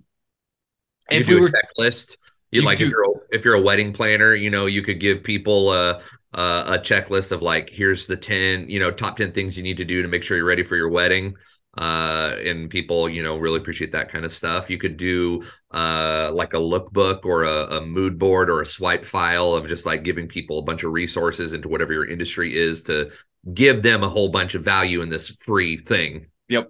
if 1.07 1.27
we 1.27 1.39
were 1.39 1.51
checklist 1.51 2.17
you, 2.51 2.61
you 2.61 2.65
like 2.65 2.77
do, 2.77 2.91
if 3.35 3.45
you're 3.45 3.55
a, 3.55 3.61
wedding 3.61 3.93
planner, 3.93 4.33
you 4.33 4.49
know, 4.49 4.65
you 4.65 4.81
could 4.81 4.99
give 4.99 5.23
people 5.23 5.73
a, 5.73 6.01
a, 6.33 6.41
a 6.67 6.79
checklist 6.79 7.31
of 7.31 7.41
like, 7.41 7.69
here's 7.69 8.07
the 8.07 8.17
ten, 8.17 8.69
you 8.69 8.79
know, 8.79 8.91
top 8.91 9.17
ten 9.17 9.31
things 9.31 9.57
you 9.57 9.63
need 9.63 9.77
to 9.77 9.85
do 9.85 10.01
to 10.01 10.07
make 10.07 10.23
sure 10.23 10.37
you're 10.37 10.45
ready 10.45 10.63
for 10.63 10.75
your 10.75 10.89
wedding. 10.89 11.35
Uh, 11.77 12.35
and 12.45 12.69
people, 12.69 13.09
you 13.09 13.21
know, 13.21 13.37
really 13.37 13.57
appreciate 13.57 13.91
that 13.91 14.09
kind 14.09 14.23
of 14.23 14.31
stuff. 14.31 14.69
You 14.69 14.77
could 14.77 14.97
do 14.97 15.43
uh 15.71 16.31
like 16.33 16.53
a 16.53 16.57
lookbook 16.57 17.25
or 17.25 17.43
a, 17.43 17.77
a 17.77 17.85
mood 17.85 18.17
board 18.17 18.49
or 18.49 18.61
a 18.61 18.65
swipe 18.65 19.03
file 19.03 19.53
of 19.53 19.67
just 19.67 19.85
like 19.85 20.03
giving 20.03 20.27
people 20.27 20.59
a 20.59 20.61
bunch 20.61 20.83
of 20.83 20.93
resources 20.93 21.51
into 21.51 21.67
whatever 21.67 21.91
your 21.91 22.07
industry 22.07 22.55
is 22.55 22.83
to 22.83 23.11
give 23.53 23.83
them 23.83 24.03
a 24.03 24.09
whole 24.09 24.29
bunch 24.29 24.55
of 24.55 24.63
value 24.63 25.01
in 25.01 25.09
this 25.09 25.31
free 25.41 25.77
thing. 25.77 26.27
Yep. 26.47 26.69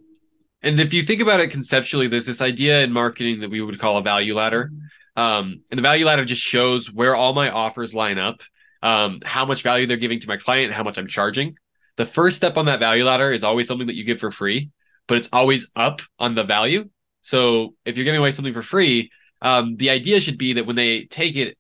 And 0.64 0.80
if 0.80 0.94
you 0.94 1.04
think 1.04 1.22
about 1.22 1.40
it 1.40 1.52
conceptually, 1.52 2.08
there's 2.08 2.26
this 2.26 2.42
idea 2.42 2.82
in 2.84 2.92
marketing 2.92 3.42
that 3.42 3.52
we 3.52 3.62
would 3.62 3.78
call 3.78 3.98
a 3.98 4.02
value 4.02 4.34
ladder. 4.34 4.72
Um, 5.16 5.62
and 5.72 5.78
the 5.78 5.82
value 5.82 6.06
ladder 6.06 6.26
just 6.26 6.42
shows 6.42 6.92
where 6.92 7.16
all 7.16 7.34
my 7.34 7.50
offers 7.50 7.94
line 7.94 8.18
up, 8.18 8.42
um, 8.82 9.20
how 9.24 9.46
much 9.46 9.64
value 9.64 9.88
they're 9.88 9.98
giving 9.98 10.20
to 10.20 10.28
my 10.28 10.38
client, 10.38 10.66
and 10.66 10.74
how 10.74 10.84
much 10.84 10.98
I'm 10.98 11.08
charging. 11.08 11.56
The 11.98 12.06
first 12.06 12.38
step 12.38 12.58
on 12.58 12.66
that 12.66 12.80
value 12.80 13.06
ladder 13.06 13.32
is 13.32 13.44
always 13.44 13.68
something 13.68 13.88
that 13.88 13.96
you 13.96 14.04
give 14.04 14.20
for 14.20 14.32
free, 14.32 14.72
but 15.08 15.18
it's 15.18 15.30
always 15.32 15.70
up 15.76 16.02
on 16.20 16.36
the 16.36 16.44
value. 16.44 16.90
So 17.22 17.76
if 17.86 17.96
you're 17.98 18.06
giving 18.06 18.20
away 18.20 18.32
something 18.32 18.54
for 18.54 18.62
free, 18.62 19.12
um, 19.42 19.78
the 19.78 19.90
idea 19.90 20.20
should 20.20 20.38
be 20.38 20.54
that 20.54 20.66
when 20.66 20.76
they 20.76 21.06
take 21.06 21.36
it, 21.36 21.58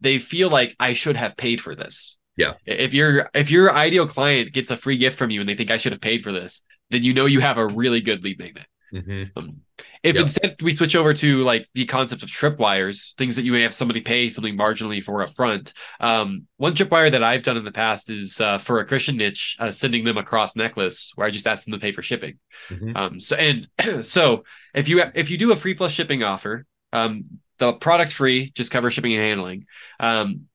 they 0.00 0.18
feel 0.18 0.50
like 0.50 0.74
I 0.78 0.92
should 0.92 1.16
have 1.16 1.36
paid 1.36 1.60
for 1.60 1.74
this. 1.74 2.18
Yeah. 2.36 2.54
If 2.64 2.94
your 2.94 3.28
if 3.34 3.50
your 3.50 3.72
ideal 3.72 4.06
client 4.06 4.52
gets 4.52 4.70
a 4.70 4.76
free 4.76 4.96
gift 4.96 5.18
from 5.18 5.30
you 5.30 5.40
and 5.40 5.48
they 5.48 5.56
think 5.56 5.70
I 5.70 5.76
should 5.76 5.92
have 5.92 6.00
paid 6.00 6.22
for 6.22 6.30
this, 6.30 6.62
then 6.90 7.02
you 7.02 7.12
know 7.12 7.26
you 7.26 7.40
have 7.40 7.58
a 7.58 7.66
really 7.66 8.00
good 8.00 8.22
lead 8.22 8.38
magnet. 8.38 8.66
Mm-hmm. 8.92 9.24
Um, 9.36 9.60
if 10.02 10.16
Yep. 10.16 10.22
instead 10.22 10.62
we 10.62 10.72
switch 10.72 10.96
over 10.96 11.12
to 11.14 11.42
like 11.42 11.68
the 11.74 11.84
concept 11.84 12.22
of 12.22 12.30
tripwires, 12.30 13.14
things 13.16 13.36
that 13.36 13.44
you 13.44 13.52
may 13.52 13.62
have 13.62 13.74
somebody 13.74 14.00
pay 14.00 14.28
something 14.28 14.56
marginally 14.56 15.02
for 15.02 15.24
upfront. 15.24 15.72
Um, 16.00 16.46
one 16.56 16.74
tripwire 16.74 17.10
that 17.10 17.22
I've 17.22 17.42
done 17.42 17.56
in 17.56 17.64
the 17.64 17.72
past 17.72 18.08
is 18.10 18.40
uh, 18.40 18.58
for 18.58 18.80
a 18.80 18.86
Christian 18.86 19.16
niche, 19.16 19.56
uh, 19.58 19.70
sending 19.70 20.04
them 20.04 20.16
a 20.16 20.22
cross 20.22 20.56
necklace 20.56 21.12
where 21.14 21.26
I 21.26 21.30
just 21.30 21.46
ask 21.46 21.64
them 21.64 21.72
to 21.72 21.78
pay 21.78 21.92
for 21.92 22.02
shipping. 22.02 22.38
Mhm. 22.70 22.96
Um, 22.96 23.20
so 23.20 23.36
and 23.36 23.68
so 24.06 24.44
if 24.74 24.88
you 24.88 25.02
if 25.14 25.30
you 25.30 25.38
do 25.38 25.52
a 25.52 25.56
free 25.56 25.74
plus 25.74 25.92
shipping 25.92 26.22
offer, 26.22 26.64
um, 26.92 27.24
the 27.58 27.74
product's 27.74 28.12
free, 28.14 28.50
just 28.54 28.70
cover 28.70 28.90
shipping 28.90 29.12
and 29.12 29.22
handling. 29.22 29.66
Um, 30.00 30.48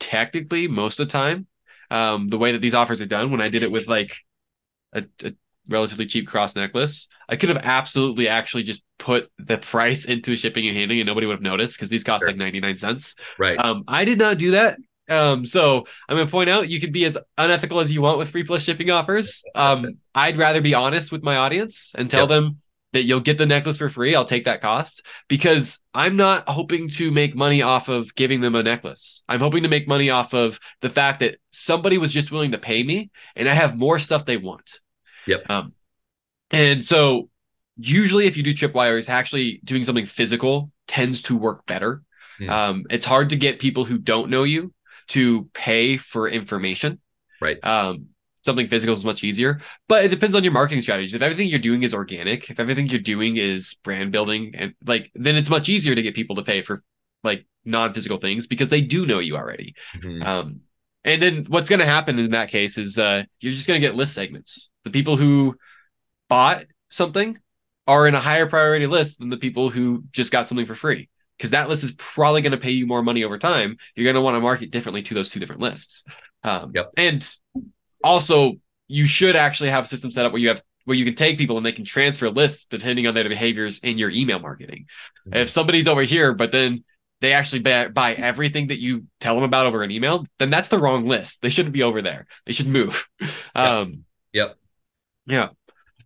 technically, 0.00 0.68
most 0.68 1.00
of 1.00 1.08
the 1.08 1.12
time, 1.12 1.46
um, 1.90 2.28
the 2.28 2.38
way 2.38 2.52
that 2.52 2.60
these 2.60 2.74
offers 2.74 3.00
are 3.00 3.06
done, 3.06 3.30
when 3.30 3.40
I 3.40 3.48
did 3.48 3.62
it 3.62 3.70
with 3.70 3.86
like 3.86 4.16
a, 4.92 5.04
a 5.24 5.32
relatively 5.68 6.06
cheap 6.06 6.26
cross 6.26 6.54
necklace, 6.56 7.08
I 7.28 7.36
could 7.36 7.48
have 7.48 7.58
absolutely 7.62 8.28
actually 8.28 8.62
just 8.64 8.84
put 8.98 9.30
the 9.38 9.58
price 9.58 10.04
into 10.04 10.34
shipping 10.36 10.66
and 10.68 10.76
handling, 10.76 11.00
and 11.00 11.06
nobody 11.06 11.26
would 11.26 11.34
have 11.34 11.42
noticed 11.42 11.74
because 11.74 11.88
these 11.88 12.04
cost 12.04 12.22
Sure. 12.22 12.28
like 12.28 12.36
ninety 12.36 12.60
nine 12.60 12.76
cents. 12.76 13.14
Right. 13.38 13.58
Um, 13.58 13.84
I 13.88 14.04
did 14.04 14.18
not 14.18 14.38
do 14.38 14.52
that. 14.52 14.78
Um, 15.08 15.44
so 15.44 15.84
I'm 16.08 16.16
gonna 16.16 16.30
point 16.30 16.48
out 16.50 16.68
you 16.68 16.80
can 16.80 16.92
be 16.92 17.04
as 17.04 17.18
unethical 17.36 17.80
as 17.80 17.92
you 17.92 18.00
want 18.02 18.18
with 18.18 18.30
free 18.30 18.44
plus 18.44 18.62
shipping 18.62 18.90
offers. 18.90 19.42
Um, 19.54 19.98
I'd 20.14 20.38
rather 20.38 20.60
be 20.60 20.74
honest 20.74 21.10
with 21.12 21.22
my 21.22 21.36
audience 21.36 21.92
and 21.96 22.10
tell 22.10 22.22
Yep. 22.22 22.28
them 22.28 22.58
that 22.92 23.04
you'll 23.04 23.20
get 23.20 23.38
the 23.38 23.46
necklace 23.46 23.78
for 23.78 23.88
free. 23.88 24.14
I'll 24.14 24.26
take 24.26 24.44
that 24.44 24.60
cost 24.60 25.04
because 25.26 25.80
I'm 25.94 26.14
not 26.16 26.46
hoping 26.48 26.90
to 26.90 27.10
make 27.10 27.34
money 27.34 27.62
off 27.62 27.88
of 27.88 28.14
giving 28.14 28.42
them 28.42 28.54
a 28.54 28.62
necklace. 28.62 29.22
I'm 29.28 29.40
hoping 29.40 29.62
to 29.62 29.68
make 29.70 29.88
money 29.88 30.10
off 30.10 30.34
of 30.34 30.60
the 30.82 30.90
fact 30.90 31.20
that 31.20 31.36
somebody 31.52 31.96
was 31.96 32.12
just 32.12 32.30
willing 32.30 32.52
to 32.52 32.58
pay 32.58 32.82
me 32.82 33.10
and 33.34 33.48
I 33.48 33.54
have 33.54 33.76
more 33.76 33.98
stuff 33.98 34.26
they 34.26 34.36
want. 34.36 34.78
Yep. 35.26 35.50
Um, 35.50 35.72
and 36.50 36.84
so 36.84 37.28
usually 37.76 38.26
if 38.26 38.36
you 38.36 38.42
do 38.42 38.54
tripwires, 38.54 39.08
actually 39.08 39.60
doing 39.64 39.84
something 39.84 40.06
physical 40.06 40.70
tends 40.86 41.22
to 41.22 41.36
work 41.36 41.66
better. 41.66 42.02
Hmm. 42.38 42.50
Um, 42.50 42.84
it's 42.90 43.04
hard 43.04 43.30
to 43.30 43.36
get 43.36 43.58
people 43.58 43.84
who 43.84 43.98
don't 43.98 44.30
know 44.30 44.44
you 44.44 44.72
to 45.08 45.48
pay 45.54 45.96
for 45.96 46.28
information. 46.28 47.00
Right. 47.40 47.62
Um, 47.64 48.06
something 48.42 48.68
physical 48.68 48.96
is 48.96 49.04
much 49.04 49.24
easier, 49.24 49.60
but 49.88 50.04
it 50.04 50.08
depends 50.08 50.34
on 50.36 50.42
your 50.42 50.52
marketing 50.52 50.80
strategies. 50.80 51.14
If 51.14 51.22
everything 51.22 51.48
you're 51.48 51.58
doing 51.58 51.82
is 51.82 51.94
organic, 51.94 52.50
if 52.50 52.58
everything 52.58 52.86
you're 52.88 53.00
doing 53.00 53.36
is 53.36 53.74
brand 53.84 54.12
building, 54.12 54.54
and 54.56 54.74
like, 54.84 55.10
then 55.14 55.36
it's 55.36 55.50
much 55.50 55.68
easier 55.68 55.94
to 55.94 56.02
get 56.02 56.14
people 56.14 56.36
to 56.36 56.42
pay 56.42 56.60
for 56.62 56.82
like 57.22 57.46
non-physical 57.64 58.18
things 58.18 58.46
because 58.46 58.68
they 58.68 58.80
do 58.80 59.06
know 59.06 59.20
you 59.20 59.36
already. 59.36 59.74
Mhm. 59.96 60.26
Um, 60.26 60.60
and 61.04 61.20
then 61.22 61.46
what's 61.48 61.68
going 61.68 61.80
to 61.80 61.86
happen 61.86 62.18
in 62.18 62.30
that 62.30 62.48
case 62.48 62.78
is 62.78 62.98
uh, 62.98 63.24
you're 63.40 63.52
just 63.52 63.66
going 63.66 63.80
to 63.80 63.86
get 63.86 63.96
list 63.96 64.14
segments. 64.14 64.70
The 64.84 64.90
people 64.90 65.16
who 65.16 65.56
bought 66.28 66.64
something 66.90 67.38
are 67.86 68.06
in 68.06 68.14
a 68.14 68.20
higher 68.20 68.46
priority 68.46 68.86
list 68.86 69.18
than 69.18 69.28
the 69.28 69.36
people 69.36 69.70
who 69.70 70.04
just 70.12 70.30
got 70.30 70.46
something 70.46 70.66
for 70.66 70.74
free 70.74 71.08
because 71.36 71.50
that 71.50 71.68
list 71.68 71.82
is 71.82 71.92
probably 71.92 72.40
going 72.40 72.52
to 72.52 72.58
pay 72.58 72.70
you 72.70 72.86
more 72.86 73.02
money 73.02 73.24
over 73.24 73.38
time. 73.38 73.76
You're 73.96 74.04
going 74.04 74.14
to 74.14 74.20
want 74.20 74.36
to 74.36 74.40
market 74.40 74.70
differently 74.70 75.02
to 75.02 75.14
those 75.14 75.28
two 75.30 75.40
different 75.40 75.60
lists. 75.60 76.04
Um, 76.44 76.72
Yep. 76.74 76.92
And 76.96 77.36
also, 78.04 78.54
you 78.88 79.06
should 79.06 79.36
actually 79.36 79.70
have 79.70 79.84
a 79.84 79.88
system 79.88 80.12
set 80.12 80.26
up 80.26 80.32
where 80.32 80.40
you 80.40 80.48
have 80.48 80.62
where 80.84 80.96
you 80.96 81.04
can 81.04 81.14
take 81.14 81.38
people 81.38 81.56
and 81.56 81.64
they 81.64 81.72
can 81.72 81.84
transfer 81.84 82.28
lists 82.28 82.66
depending 82.66 83.06
on 83.06 83.14
their 83.14 83.28
behaviors 83.28 83.78
in 83.80 83.98
your 83.98 84.10
email 84.10 84.40
marketing. 84.40 84.86
Mhm. 85.28 85.36
If 85.36 85.50
somebody's 85.50 85.86
over 85.86 86.02
here, 86.02 86.34
but 86.34 86.50
then 86.50 86.84
they 87.22 87.32
actually 87.32 87.60
buy, 87.60 87.88
buy 87.88 88.12
everything 88.14 88.66
that 88.66 88.80
you 88.80 89.06
tell 89.20 89.34
them 89.34 89.44
about 89.44 89.64
over 89.66 89.82
an 89.82 89.90
email, 89.90 90.26
then 90.38 90.50
that's 90.50 90.68
the 90.68 90.78
wrong 90.78 91.06
list. 91.08 91.40
They 91.40 91.48
shouldn't 91.48 91.72
be 91.72 91.82
over 91.82 92.02
there. 92.02 92.26
They 92.44 92.52
should 92.52 92.68
move. 92.68 93.08
Um, 93.54 94.04
Yep. 94.34 94.56
yeah. 95.26 95.48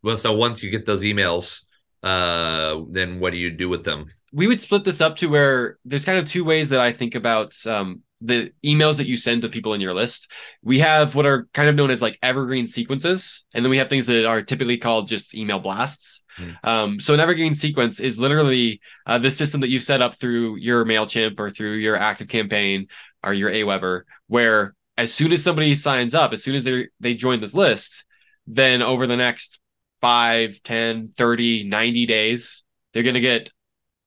Well, 0.02 0.18
so 0.18 0.32
once 0.32 0.62
you 0.62 0.70
get 0.70 0.84
those 0.86 1.02
emails, 1.02 1.62
uh, 2.02 2.82
then 2.90 3.18
what 3.20 3.32
do 3.32 3.38
you 3.38 3.50
do 3.50 3.68
with 3.68 3.84
them? 3.84 4.10
we 4.32 4.46
would 4.48 4.60
split 4.60 4.84
this 4.84 5.00
up 5.00 5.16
to 5.16 5.28
where 5.28 5.78
there's 5.84 6.04
kind 6.04 6.18
of 6.18 6.26
two 6.26 6.44
ways 6.44 6.68
that 6.68 6.80
I 6.80 6.92
think 6.92 7.14
about 7.14 7.54
um, 7.66 8.02
the 8.20 8.50
emails 8.64 8.96
that 8.96 9.06
you 9.06 9.16
send 9.16 9.42
to 9.42 9.48
people 9.48 9.74
in 9.74 9.80
your 9.80 9.92
list. 9.94 10.30
We 10.62 10.78
have 10.78 11.14
what 11.14 11.26
are 11.26 11.48
kind 11.52 11.68
of 11.68 11.74
known 11.74 11.90
as 11.90 12.00
like 12.00 12.18
evergreen 12.22 12.66
sequences, 12.66 13.44
and 13.54 13.64
then 13.64 13.70
we 13.70 13.76
have 13.78 13.88
things 13.88 14.06
that 14.06 14.24
are 14.26 14.42
typically 14.42 14.78
called 14.78 15.08
just 15.08 15.34
email 15.34 15.58
blasts. 15.58 16.24
Hmm. 16.36 16.50
Um, 16.64 17.00
so 17.00 17.14
an 17.14 17.20
evergreen 17.20 17.54
sequence 17.54 18.00
is 18.00 18.18
literally 18.18 18.80
uh, 19.06 19.18
the 19.18 19.30
system 19.30 19.60
that 19.60 19.68
you 19.68 19.80
set 19.80 20.02
up 20.02 20.18
through 20.18 20.56
your 20.56 20.84
Mailchimp 20.84 21.38
or 21.38 21.50
through 21.50 21.74
your 21.74 21.96
Active 21.96 22.28
Campaign 22.28 22.88
or 23.22 23.34
your 23.34 23.50
Aweber, 23.50 24.02
where 24.28 24.74
as 24.96 25.12
soon 25.12 25.32
as 25.32 25.42
somebody 25.42 25.74
signs 25.74 26.14
up, 26.14 26.32
as 26.32 26.42
soon 26.42 26.54
as 26.54 26.64
they 26.64 26.88
they 27.00 27.14
join 27.14 27.40
this 27.40 27.54
list, 27.54 28.04
then 28.46 28.82
over 28.82 29.06
the 29.06 29.16
next 29.16 29.58
5, 30.00 30.62
10, 30.62 31.08
30, 31.08 31.64
90 31.64 32.06
days, 32.06 32.64
they're 32.92 33.02
going 33.02 33.14
to 33.14 33.20
get 33.20 33.50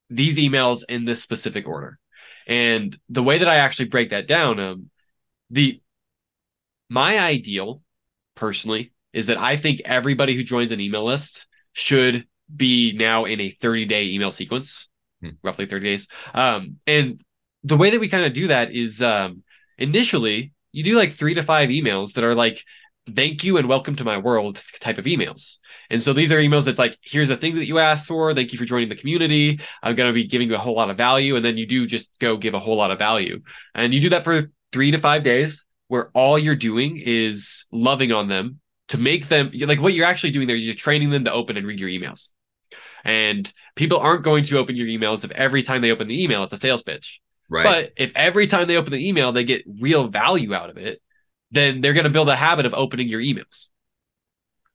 these 0.10 0.38
emails 0.38 0.82
in 0.88 1.06
this 1.06 1.22
specific 1.22 1.68
order. 1.68 2.00
And 2.50 2.98
the 3.08 3.24
way 3.24 3.38
that 3.38 3.48
I 3.48 3.58
actually 3.58 3.86
break 3.86 4.10
that 4.10 4.27
down, 4.27 4.60
um, 4.60 4.89
the 5.50 5.82
my 6.89 7.20
ideal 7.20 7.82
personally 8.36 8.94
is 9.13 9.27
that 9.27 9.38
I 9.38 9.56
think 9.58 9.82
everybody 9.86 10.36
who 10.36 10.44
joins 10.44 10.72
an 10.72 10.79
email 10.79 11.06
list 11.06 11.48
should 11.74 12.25
be 12.53 12.94
now 12.94 13.25
in 13.25 13.39
a 13.39 13.51
30 13.51 13.86
day 13.86 14.10
email 14.10 14.32
sequence, 14.32 14.89
Hmm. 15.22 15.32
roughly 15.44 15.65
30 15.65 15.86
days. 15.86 16.08
Um, 16.34 16.77
and 16.88 17.22
the 17.63 17.77
way 17.77 17.89
that 17.89 18.00
we 18.00 18.08
kind 18.08 18.25
of 18.25 18.34
do 18.34 18.48
that 18.48 18.72
is 18.72 19.01
um, 19.01 19.44
initially 19.77 20.53
you 20.72 20.84
do 20.84 20.96
like 20.98 21.12
three 21.12 21.34
to 21.34 21.44
five 21.44 21.70
emails 21.70 22.13
that 22.13 22.24
are 22.24 22.36
like, 22.36 22.63
thank 23.16 23.44
you 23.44 23.58
and 23.58 23.68
welcome 23.68 23.96
to 23.96 24.04
my 24.04 24.18
world 24.18 24.63
type 24.80 24.98
of 24.98 25.06
emails. 25.06 25.58
And 25.89 26.01
so 26.01 26.13
these 26.13 26.32
are 26.32 26.38
emails 26.38 26.66
that's 26.66 26.80
like, 26.80 26.98
here's 27.01 27.30
a 27.30 27.36
thing 27.36 27.56
that 27.56 27.66
you 27.66 27.80
asked 27.80 28.08
for. 28.08 28.34
Thank 28.34 28.51
you 28.51 28.60
for 28.60 28.66
joining 28.66 28.89
the 28.89 28.96
community. 28.96 29.60
I'm 29.84 29.96
going 29.96 30.10
to 30.10 30.13
be 30.13 30.25
giving 30.25 30.50
you 30.50 30.56
a 30.56 30.60
whole 30.60 30.75
lot 30.75 30.89
of 30.89 30.98
value. 30.98 31.36
And 31.36 31.44
then 31.44 31.58
you 31.58 31.66
do 31.66 31.86
just 31.86 32.10
go 32.20 32.38
give 32.38 32.54
a 32.54 32.60
whole 32.60 32.75
lot 32.75 32.92
of 32.92 33.00
value. 33.00 33.42
And 33.75 33.94
you 33.94 34.00
do 34.00 34.10
that 34.10 34.24
for 34.24 34.51
three 34.72 34.92
to 34.92 34.98
five 34.98 35.24
days 35.24 35.66
where 35.88 36.12
all 36.13 36.38
you're 36.38 36.56
doing 36.56 37.01
is 37.04 37.66
loving 37.72 38.12
on 38.12 38.28
them 38.28 38.60
to 38.89 38.98
make 38.98 39.28
them 39.28 39.51
like 39.54 39.82
what 39.82 39.94
you're 39.94 40.06
actually 40.06 40.32
doing 40.32 40.48
there. 40.48 40.56
You're 40.56 40.75
training 40.75 41.10
them 41.10 41.25
to 41.25 41.34
open 41.34 41.58
and 41.58 41.66
read 41.66 41.80
your 41.80 41.89
emails. 41.89 42.32
And 43.04 43.51
people 43.75 44.00
aren't 44.00 44.24
going 44.24 44.44
to 44.46 44.58
open 44.58 44.75
your 44.75 44.88
emails 44.88 45.24
if 45.24 45.32
every 45.32 45.63
time 45.63 45.82
they 45.82 45.92
open 45.92 46.08
the 46.08 46.24
email, 46.24 46.44
it's 46.44 46.54
a 46.54 46.58
sales 46.58 46.84
pitch. 46.84 47.22
Right. 47.50 47.63
But 47.63 47.94
if 47.98 48.12
every 48.16 48.48
time 48.48 48.68
they 48.68 48.78
open 48.78 48.92
the 48.92 49.08
email, 49.08 49.32
they 49.32 49.44
get 49.44 49.63
real 49.80 50.08
value 50.08 50.54
out 50.54 50.70
of 50.70 50.78
it, 50.78 51.01
then 51.51 51.82
they're 51.82 51.94
going 51.94 52.06
to 52.06 52.10
build 52.10 52.29
a 52.29 52.36
habit 52.36 52.65
of 52.65 52.74
opening 52.74 53.08
your 53.08 53.22
emails. 53.22 53.70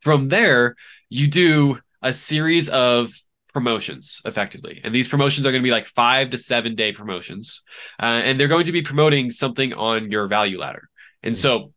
From 0.01 0.29
there, 0.29 0.77
you 1.09 1.29
do 1.29 1.79
a 2.03 2.13
series 2.13 2.69
of 2.69 3.13
promotions 3.55 4.21
effectively. 4.25 4.81
And 4.85 4.95
these 4.95 5.09
promotions 5.09 5.47
are 5.47 5.53
going 5.53 5.63
to 5.63 5.67
be 5.67 5.71
like 5.71 5.87
five 5.87 6.31
to 6.31 6.39
seven 6.39 6.75
day 6.75 6.93
promotions. 6.93 7.63
Uh, 8.03 8.21
and 8.25 8.39
they're 8.39 8.49
going 8.49 8.67
to 8.67 8.73
be 8.73 8.83
promoting 8.83 9.31
something 9.31 9.73
on 9.73 10.11
your 10.11 10.27
value 10.27 10.59
ladder. 10.59 10.89
And 11.23 11.37
so 11.39 11.73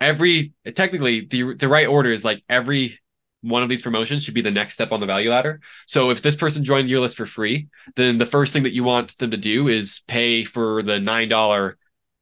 every 0.00 0.52
technically 0.74 1.20
the 1.20 1.54
the 1.54 1.68
right 1.68 1.86
order 1.86 2.12
is 2.12 2.24
like 2.24 2.42
every 2.48 2.98
one 3.40 3.62
of 3.62 3.68
these 3.68 3.82
promotions 3.82 4.24
should 4.24 4.34
be 4.34 4.42
the 4.42 4.50
next 4.50 4.74
step 4.74 4.90
on 4.90 5.00
the 5.00 5.06
value 5.06 5.30
ladder. 5.30 5.60
So 5.86 6.10
if 6.10 6.22
this 6.22 6.34
person 6.34 6.64
joined 6.64 6.88
your 6.88 7.00
list 7.00 7.16
for 7.16 7.26
free, 7.26 7.68
then 7.94 8.18
the 8.18 8.26
first 8.26 8.52
thing 8.52 8.64
that 8.64 8.72
you 8.72 8.82
want 8.82 9.16
them 9.18 9.30
to 9.30 9.36
do 9.36 9.68
is 9.68 10.02
pay 10.08 10.42
for 10.42 10.82
the 10.82 10.98
$9 10.98 11.74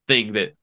thing 0.07 0.35
that 0.35 0.55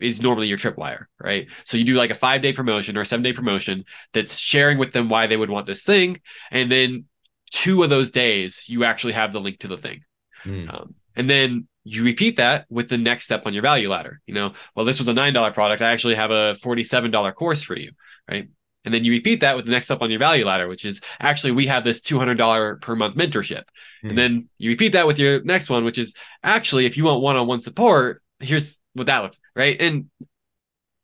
is 0.00 0.22
normally 0.22 0.46
your 0.46 0.58
tripwire, 0.58 1.06
right? 1.20 1.48
So 1.64 1.76
you 1.76 1.84
do 1.84 1.94
like 1.94 2.10
a 2.10 2.14
five 2.14 2.40
day 2.40 2.52
promotion 2.52 2.96
or 2.96 3.02
a 3.02 3.06
seven 3.06 3.22
day 3.22 3.32
promotion 3.32 3.84
that's 4.12 4.38
sharing 4.38 4.78
with 4.78 4.92
them 4.92 5.08
why 5.08 5.26
they 5.26 5.36
would 5.36 5.50
want 5.50 5.66
this 5.66 5.82
thing. 5.82 6.20
And 6.50 6.70
then 6.70 7.04
two 7.50 7.82
of 7.82 7.90
those 7.90 8.10
days, 8.10 8.64
you 8.68 8.84
actually 8.84 9.14
have 9.14 9.32
the 9.32 9.40
link 9.40 9.60
to 9.60 9.68
the 9.68 9.78
thing. 9.78 10.00
Hmm. 10.42 10.68
Um, 10.70 10.94
and 11.16 11.28
then 11.28 11.68
you 11.84 12.04
repeat 12.04 12.36
that 12.36 12.66
with 12.68 12.88
the 12.88 12.98
next 12.98 13.24
step 13.24 13.42
on 13.46 13.54
your 13.54 13.62
value 13.62 13.88
ladder. 13.88 14.20
You 14.26 14.34
know, 14.34 14.52
well, 14.74 14.84
this 14.84 14.98
was 14.98 15.08
a 15.08 15.12
$9 15.12 15.54
product. 15.54 15.82
I 15.82 15.92
actually 15.92 16.14
have 16.14 16.30
a 16.30 16.56
$47 16.62 17.34
course 17.34 17.62
for 17.62 17.76
you, 17.76 17.92
right? 18.30 18.48
And 18.84 18.94
then 18.94 19.04
you 19.04 19.12
repeat 19.12 19.40
that 19.40 19.56
with 19.56 19.64
the 19.64 19.70
next 19.70 19.86
step 19.86 20.00
on 20.00 20.10
your 20.10 20.20
value 20.20 20.44
ladder, 20.44 20.68
which 20.68 20.84
is 20.84 21.00
actually 21.20 21.52
we 21.52 21.66
have 21.66 21.84
this 21.84 22.00
$200 22.00 22.80
per 22.80 22.94
month 22.94 23.16
mentorship. 23.16 23.64
Mhm. 24.04 24.10
And 24.10 24.18
then 24.18 24.48
you 24.58 24.70
repeat 24.70 24.92
that 24.92 25.06
with 25.06 25.18
your 25.18 25.42
next 25.42 25.68
one, 25.68 25.84
which 25.84 25.98
is 25.98 26.14
actually 26.42 26.86
if 26.86 26.96
you 26.96 27.04
want 27.04 27.20
one-on-one 27.20 27.60
support, 27.60 28.22
here's 28.40 28.78
what 28.98 29.06
that 29.06 29.22
looks 29.22 29.38
right. 29.54 29.80
And 29.80 30.10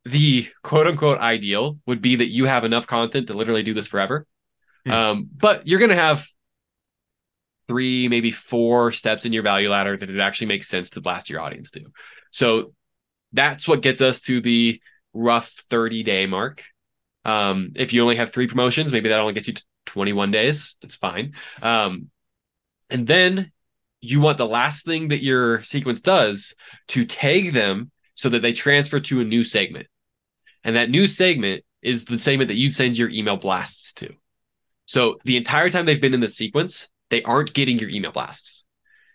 the 0.05 0.49
quote 0.63 0.87
unquote 0.87 1.19
ideal 1.19 1.79
would 1.87 2.03
be 2.03 2.17
that 2.17 2.29
you 2.29 2.45
have 2.45 2.65
enough 2.65 2.87
content 2.87 3.29
to 3.29 3.35
literally 3.35 3.63
do 3.63 3.75
this 3.75 3.89
forever. 3.89 4.27
Hmm. 4.85 4.93
Um, 4.93 5.29
but 5.35 5.67
you're 5.67 5.81
gonna 5.81 5.95
have 5.95 6.27
three, 7.69 8.09
maybe 8.09 8.31
four 8.31 8.93
steps 8.93 9.25
in 9.25 9.33
your 9.33 9.43
value 9.43 9.71
ladder 9.71 9.97
that 9.97 10.11
it 10.11 10.21
actually 10.21 10.49
makes 10.49 10.69
sense 10.69 10.91
to 10.91 11.01
blast 11.01 11.31
your 11.31 11.41
audience 11.41 11.71
to. 11.73 11.87
So 12.31 12.75
that's 13.33 13.67
what 13.67 13.83
gets 13.83 14.01
us 14.01 14.21
to 14.23 14.41
the 14.41 14.81
rough 15.13 15.51
30 15.71 16.03
day 16.03 16.27
mark. 16.27 16.63
Um, 17.25 17.73
if 17.75 17.93
you 17.93 18.03
only 18.03 18.17
have 18.17 18.33
three 18.33 18.47
promotions, 18.47 18.93
maybe 18.93 19.09
that 19.09 19.21
only 19.21 19.33
gets 19.33 19.49
you 19.49 19.55
to 19.55 19.63
21 19.87 20.31
days. 20.31 20.77
It's 20.83 20.97
fine. 20.97 21.35
Um, 21.63 22.11
and 22.91 23.07
then 23.07 23.53
you 24.05 24.21
want 24.21 24.39
the 24.39 24.47
last 24.47 24.85
thing 24.85 25.09
that 25.09 25.23
your 25.23 25.63
sequence 25.63 26.01
does 26.01 26.55
to 26.89 27.05
tag 27.05 27.53
them 27.53 27.91
so 28.15 28.29
that 28.29 28.43
they 28.43 28.53
transfer 28.53 29.01
to 29.01 29.21
a 29.21 29.25
new 29.25 29.43
segment. 29.43 29.87
And 30.63 30.77
that 30.77 30.91
new 30.91 31.07
segment 31.07 31.65
is 31.83 32.05
the 32.05 32.19
segment 32.19 32.49
that 32.49 32.57
you 32.57 32.71
send 32.71 32.97
your 32.97 33.11
email 33.11 33.37
blasts 33.37 33.93
to. 33.95 34.15
So 34.87 35.19
the 35.25 35.37
entire 35.37 35.71
time 35.71 35.87
they've 35.87 36.01
been 36.01 36.15
in 36.15 36.21
the 36.21 36.29
sequence, 36.29 36.89
they 37.11 37.23
aren't 37.23 37.55
getting 37.55 37.79
your 37.79 37.91
email 37.91 38.13
blasts. 38.13 38.67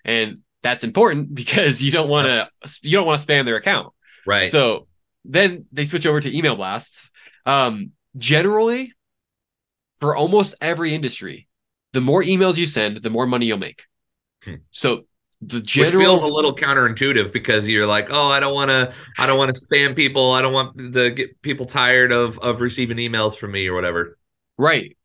And 0.06 0.40
that's 0.62 0.84
important 0.84 1.34
because 1.42 1.82
you 1.82 1.92
don't 1.92 2.10
want 2.10 2.28
to 2.28 2.50
you 2.82 2.92
don't 2.92 3.08
want 3.08 3.22
to 3.22 3.28
spam 3.28 3.46
their 3.46 3.58
account. 3.58 3.94
Right. 4.26 4.50
So 4.50 4.88
then 5.26 5.66
they 5.72 5.86
switch 5.86 6.06
over 6.06 6.20
to 6.20 6.38
email 6.38 6.56
blasts. 6.56 7.12
Um, 7.46 7.92
generally, 8.18 8.94
for 10.00 10.16
almost 10.16 10.56
every 10.62 10.94
industry, 10.94 11.48
the 11.94 12.02
more 12.02 12.24
emails 12.24 12.58
you 12.58 12.66
send, 12.66 12.98
the 12.98 13.10
more 13.10 13.26
money 13.26 13.48
you'll 13.48 13.58
make. 13.58 13.84
Hmm. 14.50 14.56
So 14.72 15.04
the 15.42 15.58
Which 15.58 15.68
general 15.68 16.20
feels 16.20 16.24
a 16.24 16.28
little 16.28 16.56
counterintuitive 16.56 17.32
because 17.32 17.68
you're 17.68 17.88
like, 17.88 18.08
oh, 18.12 18.30
I 18.30 18.40
don't 18.40 18.54
want 18.54 18.70
to, 18.70 18.94
I 19.18 19.26
don't 19.26 19.38
want 19.38 19.56
to 19.56 19.62
spam 19.62 19.96
people. 19.96 20.32
I 20.32 20.42
don't 20.42 20.54
want 20.54 20.78
to 20.94 21.12
get 21.12 21.42
people 21.42 21.66
tired 21.66 22.12
of 22.12 22.38
of 22.40 22.62
receiving 22.62 22.98
emails 22.98 23.38
from 23.38 23.52
me 23.52 23.68
or 23.68 23.74
whatever. 23.74 24.18
right. 24.58 24.98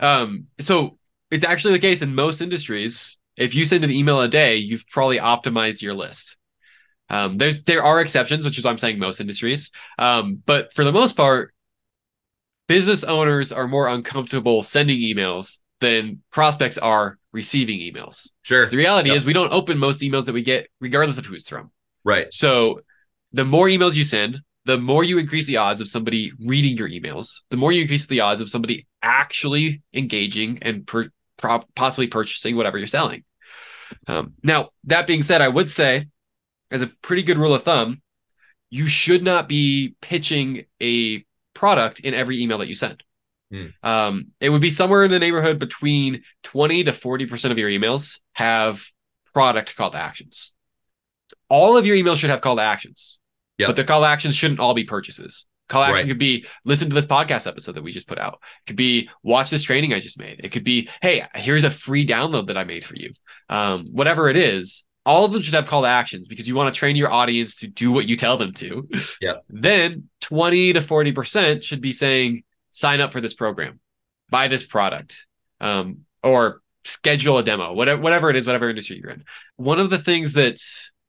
Um, 0.00 0.46
so 0.58 0.98
it's 1.30 1.44
actually 1.44 1.74
the 1.74 1.78
case 1.78 2.02
in 2.02 2.14
most 2.14 2.40
industries. 2.40 3.18
If 3.36 3.54
you 3.54 3.64
send 3.64 3.84
an 3.84 3.90
email 3.90 4.20
a 4.20 4.28
day, 4.28 4.56
you've 4.56 4.86
probably 4.88 5.18
optimized 5.18 5.80
your 5.80 5.94
list. 5.94 6.36
Um, 7.08 7.38
there's 7.38 7.62
there 7.64 7.82
are 7.82 8.00
exceptions, 8.00 8.44
which 8.44 8.58
is 8.58 8.64
why 8.64 8.70
I'm 8.70 8.78
saying 8.78 8.98
most 8.98 9.20
industries. 9.20 9.70
Um, 9.98 10.42
but 10.44 10.72
for 10.72 10.84
the 10.84 10.92
most 10.92 11.16
part, 11.16 11.54
business 12.66 13.04
owners 13.04 13.52
are 13.52 13.68
more 13.68 13.88
uncomfortable 13.88 14.62
sending 14.62 14.98
emails 14.98 15.58
than 15.80 16.22
prospects 16.30 16.78
are 16.78 17.18
receiving 17.32 17.78
emails. 17.80 18.30
Sure. 18.42 18.64
The 18.66 18.76
reality 18.76 19.08
Yep. 19.10 19.16
is 19.18 19.24
we 19.24 19.32
don't 19.32 19.52
open 19.52 19.78
most 19.78 20.00
emails 20.00 20.26
that 20.26 20.32
we 20.32 20.42
get, 20.42 20.68
regardless 20.80 21.18
of 21.18 21.26
who's 21.26 21.48
from. 21.48 21.70
Right. 22.04 22.26
So 22.30 22.80
the 23.32 23.44
more 23.44 23.66
emails 23.68 23.94
you 23.94 24.04
send, 24.04 24.40
the 24.64 24.78
more 24.78 25.02
you 25.02 25.18
increase 25.18 25.46
the 25.46 25.56
odds 25.56 25.80
of 25.80 25.88
somebody 25.88 26.32
reading 26.38 26.76
your 26.76 26.88
emails, 26.88 27.40
the 27.50 27.56
more 27.56 27.72
you 27.72 27.82
increase 27.82 28.06
the 28.06 28.20
odds 28.20 28.40
of 28.40 28.48
somebody 28.48 28.86
actually 29.02 29.82
engaging 29.92 30.58
and 30.62 30.86
per, 30.86 31.08
pro- 31.36 31.64
possibly 31.74 32.06
purchasing 32.06 32.56
whatever 32.56 32.78
you're 32.78 32.86
selling. 32.86 33.24
Um, 34.06 34.34
now, 34.42 34.70
that 34.84 35.06
being 35.06 35.22
said, 35.22 35.40
I 35.40 35.48
would 35.48 35.70
say, 35.70 36.06
as 36.70 36.82
a 36.82 36.86
pretty 36.86 37.22
good 37.22 37.38
rule 37.38 37.54
of 37.54 37.62
thumb, 37.64 38.00
you 38.70 38.86
should 38.86 39.22
not 39.22 39.48
be 39.48 39.96
pitching 40.00 40.64
a 40.80 41.24
product 41.54 42.00
in 42.00 42.14
every 42.14 42.40
email 42.40 42.58
that 42.58 42.68
you 42.68 42.74
send. 42.74 43.02
Hmm. 43.52 43.66
Um, 43.82 44.26
it 44.40 44.48
would 44.48 44.62
be 44.62 44.70
somewhere 44.70 45.04
in 45.04 45.10
the 45.10 45.18
neighborhood 45.18 45.58
between 45.58 46.22
20 46.44 46.84
to 46.84 46.92
40% 46.92 47.50
of 47.50 47.58
your 47.58 47.68
emails 47.68 48.18
have 48.32 48.82
product 49.34 49.76
call 49.76 49.90
to 49.90 49.98
actions. 49.98 50.52
All 51.48 51.76
of 51.76 51.86
your 51.86 51.96
emails 51.96 52.16
should 52.16 52.30
have 52.30 52.40
call 52.40 52.56
to 52.56 52.62
actions. 52.62 53.18
Yep. 53.58 53.68
But 53.68 53.76
the 53.76 53.84
call 53.84 54.00
to 54.00 54.06
actions 54.06 54.34
shouldn't 54.34 54.60
all 54.60 54.74
be 54.74 54.84
purchases. 54.84 55.46
Call 55.68 55.82
to 55.82 55.88
action 55.88 56.06
Right. 56.06 56.08
could 56.08 56.18
be 56.18 56.46
listen 56.64 56.88
to 56.88 56.94
this 56.94 57.06
podcast 57.06 57.46
episode 57.46 57.72
that 57.72 57.82
we 57.82 57.92
just 57.92 58.08
put 58.08 58.18
out. 58.18 58.34
It 58.34 58.68
could 58.68 58.76
be 58.76 59.08
watch 59.22 59.50
this 59.50 59.62
training 59.62 59.92
I 59.92 60.00
just 60.00 60.18
made. 60.18 60.40
It 60.42 60.50
could 60.52 60.64
be, 60.64 60.88
hey, 61.00 61.26
here's 61.34 61.64
a 61.64 61.70
free 61.70 62.06
download 62.06 62.46
that 62.46 62.56
I 62.56 62.64
made 62.64 62.84
for 62.84 62.96
you. 62.96 63.12
Um, 63.48 63.88
whatever 63.92 64.28
it 64.30 64.36
is, 64.36 64.84
all 65.04 65.24
of 65.24 65.32
them 65.32 65.42
should 65.42 65.54
have 65.54 65.66
call 65.66 65.82
to 65.82 65.88
actions 65.88 66.26
because 66.28 66.46
you 66.46 66.54
want 66.54 66.74
to 66.74 66.78
train 66.78 66.96
your 66.96 67.10
audience 67.12 67.56
to 67.56 67.66
do 67.66 67.90
what 67.92 68.08
you 68.08 68.16
tell 68.16 68.36
them 68.36 68.52
to. 68.54 68.88
Yep. 69.20 69.44
Then 69.48 70.08
20 70.20 70.74
to 70.74 70.80
40% 70.80 71.62
should 71.62 71.80
be 71.80 71.92
saying, 71.92 72.44
sign 72.72 73.00
up 73.00 73.12
for 73.12 73.20
this 73.20 73.34
program, 73.34 73.78
buy 74.28 74.48
this 74.48 74.64
product, 74.64 75.26
um, 75.60 76.00
or 76.24 76.60
schedule 76.84 77.38
a 77.38 77.44
demo, 77.44 77.72
whatever, 77.72 78.02
whatever 78.02 78.30
it 78.30 78.34
is, 78.34 78.44
whatever 78.44 78.68
industry 78.68 78.98
you're 79.00 79.12
in. 79.12 79.24
One 79.56 79.78
of 79.78 79.90
the 79.90 79.98
things 79.98 80.32
that 80.32 80.60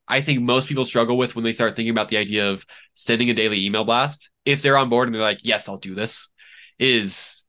I 0.07 0.21
think 0.21 0.41
most 0.41 0.67
people 0.67 0.85
struggle 0.85 1.17
with 1.17 1.35
when 1.35 1.43
they 1.43 1.53
start 1.53 1.75
thinking 1.75 1.89
about 1.91 2.09
the 2.09 2.17
idea 2.17 2.51
of 2.51 2.65
sending 2.93 3.29
a 3.29 3.33
daily 3.33 3.65
email 3.65 3.83
blast, 3.83 4.29
if 4.45 4.61
they're 4.61 4.77
on 4.77 4.89
board 4.89 5.07
and 5.07 5.15
they're 5.15 5.21
like, 5.21 5.39
yes, 5.41 5.67
I'll 5.67 5.77
do 5.77 5.95
this, 5.95 6.29
is 6.77 7.45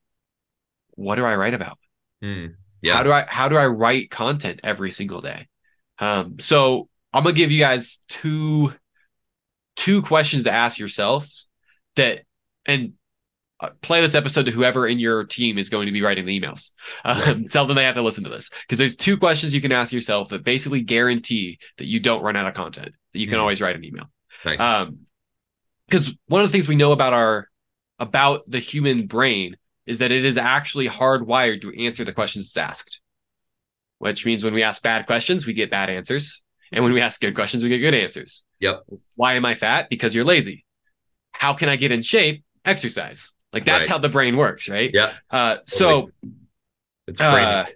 what 0.93 1.17
do 1.17 1.25
I 1.25 1.37
write 1.37 1.55
about? 1.55 1.79
Hmm. 2.23 2.47
How 2.97 3.03
do 3.03 3.13
I 3.13 3.25
how 3.27 3.49
do 3.49 3.57
I 3.57 3.67
write 3.67 4.11
content 4.11 4.61
every 4.63 4.91
single 4.91 5.21
day? 5.21 5.49
Um, 5.99 6.37
so 6.39 6.89
I'm 7.13 7.23
gonna 7.23 7.35
give 7.35 7.51
you 7.51 7.59
guys 7.59 7.99
two 8.09 8.73
two 9.77 10.03
questions 10.03 10.45
to 10.45 10.53
ask 10.53 10.79
yourselves 10.79 11.49
that 11.97 12.21
and 12.67 12.93
play 13.83 14.01
this 14.01 14.15
episode 14.15 14.47
to 14.47 14.53
whoever 14.53 14.87
in 14.87 14.99
your 14.99 15.25
team 15.25 15.59
is 15.59 15.69
going 15.71 15.87
to 15.87 15.93
be 15.93 16.03
writing 16.03 16.25
the 16.27 16.41
emails. 16.41 16.73
Um, 17.05 17.49
Tell 17.51 17.67
them 17.67 17.77
they 17.77 17.85
have 17.85 17.95
to 17.97 18.03
listen 18.03 18.25
to 18.25 18.31
this 18.31 18.51
because 18.63 18.79
there's 18.79 18.97
two 18.97 19.17
questions 19.17 19.53
you 19.55 19.61
can 19.61 19.73
ask 19.73 19.93
yourself 19.93 20.29
that 20.29 20.45
basically 20.45 20.81
guarantee 20.81 21.59
that 21.79 21.87
you 21.87 22.01
don't 22.01 22.23
run 22.23 22.37
out 22.37 22.47
of 22.47 22.55
content. 22.55 22.93
That 23.13 23.19
you 23.19 23.27
can 23.27 23.39
Mhm. 23.39 23.43
always 23.43 23.61
write 23.61 23.77
an 23.77 23.85
email. 23.85 24.05
Nice. 24.45 24.61
Um, 24.61 25.01
because 25.89 26.15
one 26.27 26.43
of 26.43 26.49
the 26.49 26.53
things 26.53 26.67
we 26.69 26.77
know 26.77 26.93
about 26.93 27.13
our 27.13 27.49
about 27.99 28.43
the 28.51 28.59
human 28.59 29.07
brain 29.07 29.57
is 29.87 29.99
that 29.99 30.11
it 30.11 30.25
is 30.25 30.37
actually 30.37 30.89
hardwired 30.89 31.63
to 31.63 31.85
answer 31.85 32.05
the 32.05 32.13
questions 32.13 32.47
it's 32.47 32.57
asked. 32.57 33.01
Which 33.99 34.27
means 34.27 34.43
when 34.43 34.55
we 34.55 34.63
ask 34.63 34.83
bad 34.83 35.07
questions, 35.07 35.47
we 35.47 35.53
get 35.53 35.71
bad 35.71 35.89
answers, 35.91 36.43
and 36.73 36.83
when 36.83 36.93
we 36.93 37.01
ask 37.01 37.21
good 37.21 37.35
questions, 37.35 37.63
we 37.63 37.69
get 37.69 37.79
good 37.79 37.95
answers. 37.95 38.43
Yep. 38.61 38.83
Why 39.15 39.35
am 39.35 39.45
I 39.45 39.55
fat? 39.55 39.89
Because 39.89 40.15
you're 40.15 40.25
lazy. 40.25 40.65
How 41.33 41.53
can 41.55 41.69
I 41.69 41.77
get 41.77 41.93
in 41.93 42.03
shape? 42.03 42.45
Exercise. 42.65 43.33
Like 43.55 43.65
that's 43.65 43.83
Right. 43.83 43.89
how 43.89 43.99
the 43.99 44.09
brain 44.09 44.37
works, 44.37 44.69
right? 44.69 44.91
yeah. 44.93 45.13
Uh, 45.31 45.59
so 45.67 46.11
It's 47.07 47.21
uh, 47.21 47.67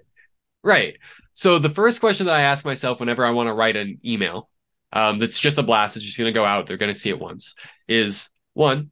right. 0.65 0.99
So 1.35 1.61
the 1.61 1.69
first 1.69 2.01
question 2.01 2.27
that 2.27 2.35
I 2.35 2.43
ask 2.43 2.65
myself 2.65 2.99
whenever 2.99 3.25
I 3.25 3.31
want 3.31 3.47
to 3.47 3.55
write 3.55 3.77
an 3.77 4.01
email, 4.05 4.51
um, 4.93 5.21
that's 5.21 5.39
just 5.39 5.57
a 5.57 5.63
blast, 5.63 5.97
it's 5.97 6.05
just 6.05 6.19
going 6.19 6.33
to 6.33 6.37
go 6.37 6.45
out, 6.45 6.67
they're 6.67 6.77
going 6.77 6.93
to 6.93 6.99
see 6.99 7.11
it 7.11 7.19
once, 7.21 7.55
is 7.87 8.29
one, 8.55 8.91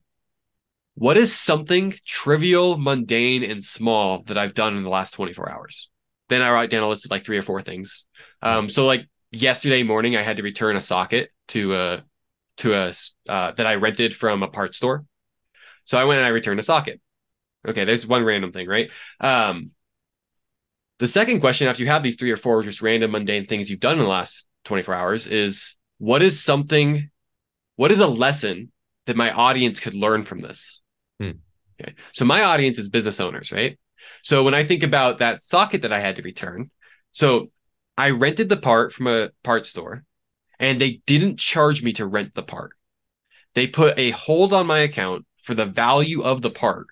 what 0.94 1.16
is 1.16 1.34
something 1.34 1.94
trivial, 2.06 2.78
mundane, 2.78 3.42
and 3.42 3.62
small 3.62 4.22
that 4.24 4.38
I've 4.38 4.54
done 4.54 4.76
in 4.76 4.84
the 4.84 4.88
last 4.90 5.12
24 5.14 5.50
hours? 5.50 5.90
Then 6.28 6.40
I 6.40 6.50
write 6.52 6.70
down 6.70 6.84
a 6.84 6.88
list 6.88 7.04
of 7.04 7.10
like 7.10 7.24
three 7.24 7.36
or 7.36 7.42
four 7.42 7.60
things. 7.62 8.06
Um, 8.42 8.68
so 8.68 8.86
like 8.86 9.08
yesterday 9.32 9.82
morning, 9.82 10.16
I 10.16 10.22
had 10.22 10.36
to 10.36 10.42
return 10.42 10.76
a 10.76 10.80
socket 10.80 11.30
to 11.48 11.74
a 11.74 12.04
to 12.58 12.74
a 12.74 12.92
uh, 13.28 13.52
that 13.52 13.66
I 13.66 13.74
rented 13.74 14.14
from 14.14 14.42
a 14.42 14.48
parts 14.48 14.76
store. 14.76 15.04
So 15.86 15.98
I 15.98 16.04
went 16.04 16.18
and 16.18 16.26
I 16.26 16.30
returned 16.30 16.60
a 16.60 16.62
socket. 16.62 17.00
Okay, 17.66 17.84
there's 17.84 18.06
one 18.06 18.24
random 18.24 18.52
thing, 18.52 18.68
right? 18.68 18.90
Um, 19.20 19.66
the 20.98 21.08
second 21.08 21.40
question, 21.40 21.68
after 21.68 21.82
you 21.82 21.88
have 21.88 22.02
these 22.02 22.16
three 22.16 22.30
or 22.30 22.36
four 22.36 22.62
just 22.62 22.82
random 22.82 23.12
mundane 23.12 23.46
things 23.46 23.68
you've 23.68 23.80
done 23.80 23.94
in 23.94 23.98
the 23.98 24.06
last 24.06 24.46
24 24.64 24.94
hours, 24.94 25.26
is 25.26 25.76
what 25.98 26.22
is 26.22 26.40
something, 26.42 27.10
what 27.76 27.92
is 27.92 28.00
a 28.00 28.06
lesson 28.06 28.70
that 29.06 29.16
my 29.16 29.30
audience 29.30 29.80
could 29.80 29.94
learn 29.94 30.24
from 30.24 30.40
this? 30.40 30.82
Hmm. 31.20 31.32
Okay. 31.80 31.94
So 32.12 32.24
my 32.24 32.42
audience 32.42 32.78
is 32.78 32.88
business 32.88 33.20
owners, 33.20 33.52
right? 33.52 33.78
So 34.22 34.42
when 34.42 34.54
I 34.54 34.64
think 34.64 34.82
about 34.82 35.18
that 35.18 35.42
socket 35.42 35.82
that 35.82 35.92
I 35.92 36.00
had 36.00 36.16
to 36.16 36.22
return, 36.22 36.70
so 37.12 37.50
I 37.96 38.10
rented 38.10 38.48
the 38.48 38.56
part 38.56 38.92
from 38.92 39.06
a 39.06 39.30
part 39.42 39.66
store 39.66 40.04
and 40.58 40.80
they 40.80 41.00
didn't 41.06 41.38
charge 41.38 41.82
me 41.82 41.92
to 41.94 42.06
rent 42.06 42.34
the 42.34 42.42
part. 42.42 42.72
They 43.54 43.66
put 43.66 43.98
a 43.98 44.10
hold 44.10 44.52
on 44.52 44.66
my 44.66 44.80
account 44.80 45.26
for 45.46 45.54
the 45.54 45.64
value 45.64 46.22
of 46.22 46.42
the 46.42 46.50
part. 46.50 46.88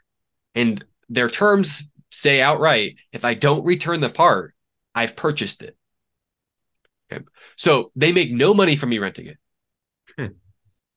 And 0.55 0.83
their 1.09 1.29
terms 1.29 1.83
say 2.11 2.41
outright 2.41 2.95
if 3.13 3.25
I 3.25 3.35
don't 3.35 3.65
return 3.65 4.01
the 4.01 4.09
part, 4.09 4.55
I've 4.95 5.17
purchased 5.17 5.63
it. 5.63 5.77
Okay. 7.13 7.25
So 7.57 7.91
they 7.97 8.13
make 8.13 8.31
no 8.31 8.55
money 8.55 8.77
from 8.77 8.91
me 8.91 9.01
renting 9.01 9.27
it. 9.27 9.39
Hmm. 10.17 10.27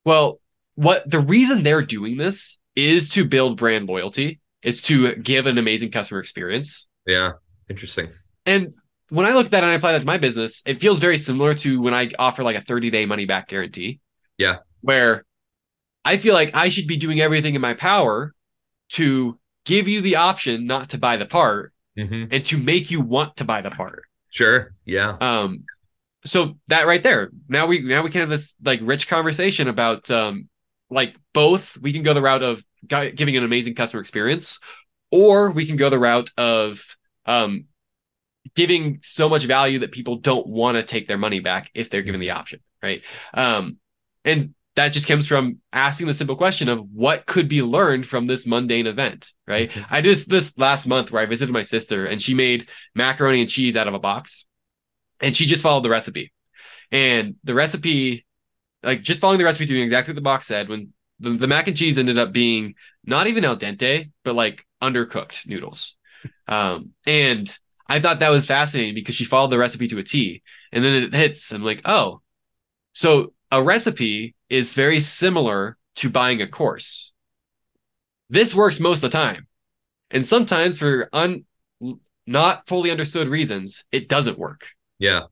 Well, 0.06 0.40
what 0.76 1.10
the 1.10 1.20
reason 1.20 1.64
they're 1.64 1.82
doing 1.82 2.18
this 2.18 2.60
is 2.76 3.10
to 3.10 3.26
build 3.26 3.58
brand 3.58 3.88
loyalty. 3.88 4.40
It's 4.62 4.82
to 4.84 5.16
give 5.16 5.48
an 5.48 5.58
amazing 5.58 5.90
customer 5.92 6.20
experience. 6.20 6.88
yeah. 7.06 7.34
Interesting. 7.70 8.10
And 8.46 8.76
when 9.10 9.26
I 9.26 9.34
look 9.34 9.46
at 9.46 9.52
that 9.52 9.64
and 9.64 9.72
I 9.72 9.76
apply 9.76 9.92
that 9.94 10.00
to 10.00 10.06
my 10.06 10.18
business, 10.18 10.62
it 10.66 10.80
feels 10.80 11.00
very 11.00 11.18
similar 11.18 11.54
to 11.56 11.82
when 11.82 11.94
I 11.94 12.10
offer 12.18 12.44
like 12.44 12.56
a 12.56 12.62
30 12.62 12.92
day 12.92 13.06
money 13.06 13.26
back 13.26 13.50
guarantee. 13.50 14.00
Yeah. 14.38 14.58
Where 14.82 15.26
I 16.08 16.18
feel 16.18 16.34
like 16.34 16.56
I 16.56 16.70
should 16.70 16.88
be 16.88 16.96
doing 16.96 17.20
everything 17.20 17.54
in 17.54 17.62
my 17.62 17.74
power 17.74 18.34
to 18.92 19.38
give 19.66 19.90
you 19.90 20.00
the 20.00 20.16
option 20.16 20.66
not 20.66 20.90
to 20.92 20.98
buy 20.98 21.18
the 21.18 21.26
part 21.26 21.74
hmm 21.98 22.26
and 22.32 22.46
to 22.46 22.58
make 22.58 22.90
you 22.90 23.02
want 23.02 23.36
to 23.38 23.44
buy 23.44 23.62
the 23.62 23.72
part. 23.72 24.04
Sure. 24.30 24.74
Yeah. 24.86 25.18
Um, 25.20 25.66
so 26.24 26.58
that 26.68 26.88
right 26.88 27.04
there, 27.04 27.32
now 27.50 27.68
we 27.68 27.82
now 27.82 28.04
we 28.04 28.10
can 28.10 28.22
have 28.22 28.30
this 28.30 28.56
like 28.64 28.80
rich 28.84 29.10
conversation 29.10 29.68
about 29.68 30.10
um, 30.10 30.48
like 30.90 31.18
both. 31.34 31.78
We 31.78 31.92
can 31.92 32.04
go 32.04 32.14
the 32.14 32.22
route 32.22 32.44
of 32.44 32.64
giving 32.88 33.36
an 33.36 33.44
amazing 33.44 33.76
customer 33.76 34.02
experience, 34.02 34.60
or 35.12 35.52
we 35.52 35.66
can 35.66 35.76
go 35.76 35.90
the 35.90 36.00
route 36.00 36.32
of 36.38 36.84
um, 37.26 37.66
giving 38.56 39.00
so 39.04 39.28
much 39.28 39.44
value 39.44 39.80
that 39.80 39.92
people 39.92 40.18
don't 40.18 40.48
want 40.48 40.76
to 40.76 40.84
take 40.84 41.08
their 41.08 41.18
money 41.18 41.40
back 41.40 41.70
if 41.74 41.90
they're 41.90 42.02
given 42.02 42.22
the 42.22 42.32
option, 42.32 42.62
right? 42.82 43.02
Um, 43.34 43.78
and 44.24 44.54
that 44.78 44.90
just 44.94 45.08
comes 45.08 45.28
from 45.28 45.60
asking 45.74 46.08
the 46.08 46.16
simple 46.16 46.38
question 46.38 46.70
of 46.70 46.82
what 46.94 47.28
could 47.28 47.50
be 47.50 47.64
learned 47.64 48.08
from 48.08 48.28
this 48.28 48.48
mundane 48.48 48.88
event, 48.88 49.34
right? 49.48 49.72
Mhm. 49.72 49.88
I 49.92 50.02
did 50.02 50.18
this 50.28 50.58
last 50.58 50.88
month 50.88 51.12
where 51.12 51.22
I 51.22 51.28
visited 51.28 51.54
my 51.54 51.64
sister 51.64 52.08
and 52.08 52.22
she 52.22 52.34
made 52.36 52.70
macaroni 52.96 53.42
and 53.42 53.50
cheese 53.52 53.78
out 53.78 53.90
of 53.90 53.96
a 53.96 54.00
box. 54.00 54.46
and 55.22 55.36
she 55.38 55.46
just 55.48 55.64
followed 55.64 55.84
the 55.84 55.90
recipe. 55.90 56.34
And 56.92 57.36
the 57.44 57.54
recipe, 57.54 58.26
like 58.84 59.02
just 59.04 59.22
following 59.22 59.40
the 59.40 59.46
recipe, 59.46 59.66
doing 59.66 59.84
exactly 59.84 60.14
what 60.14 60.16
the 60.18 60.22
box 60.22 60.48
said, 60.48 60.70
when 60.70 60.94
the, 61.20 61.32
the 61.32 61.48
mac 61.48 61.68
and 61.68 61.78
cheese 61.78 61.98
ended 61.98 62.20
up 62.20 62.34
being 62.34 62.76
not 63.06 63.28
even 63.28 63.46
al 63.46 63.58
dente, 63.58 64.12
but 64.26 64.36
like 64.36 64.66
undercooked 64.82 65.48
noodles. 65.48 65.96
Um, 66.48 66.92
and 67.06 67.56
I 67.88 68.00
thought 68.00 68.20
that 68.20 68.30
was 68.30 68.46
fascinating 68.46 68.96
because 68.96 69.16
she 69.16 69.26
followed 69.26 69.50
the 69.52 69.58
recipe 69.58 69.88
to 69.90 70.00
a 70.00 70.04
T. 70.04 70.44
And 70.72 70.84
then 70.84 71.04
it 71.04 71.14
hits, 71.14 71.52
I'm 71.52 71.64
like, 71.64 71.82
oh, 71.86 72.22
so 72.94 73.34
a 73.52 73.62
recipe 73.64 74.36
is 74.50 74.74
very 74.74 75.00
similar 75.00 75.78
to 75.98 76.10
buying 76.10 76.42
a 76.42 76.48
course. 76.48 77.12
This 78.30 78.54
works 78.54 78.80
most 78.80 78.98
of 79.04 79.10
the 79.12 79.18
time. 79.18 79.48
And 80.12 80.26
sometimes 80.26 80.78
for 80.78 81.10
un 81.14 81.46
not 82.26 82.68
fully 82.68 82.92
understood 82.92 83.28
reasons, 83.28 83.86
it 83.92 84.10
doesn't 84.10 84.38
work. 84.38 84.68
Yeah. 85.00 85.24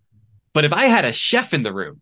But 0.54 0.66
if 0.66 0.72
I 0.74 0.86
had 0.86 1.06
a 1.06 1.12
chef 1.12 1.54
in 1.54 1.64
the 1.64 1.74
room, 1.74 2.02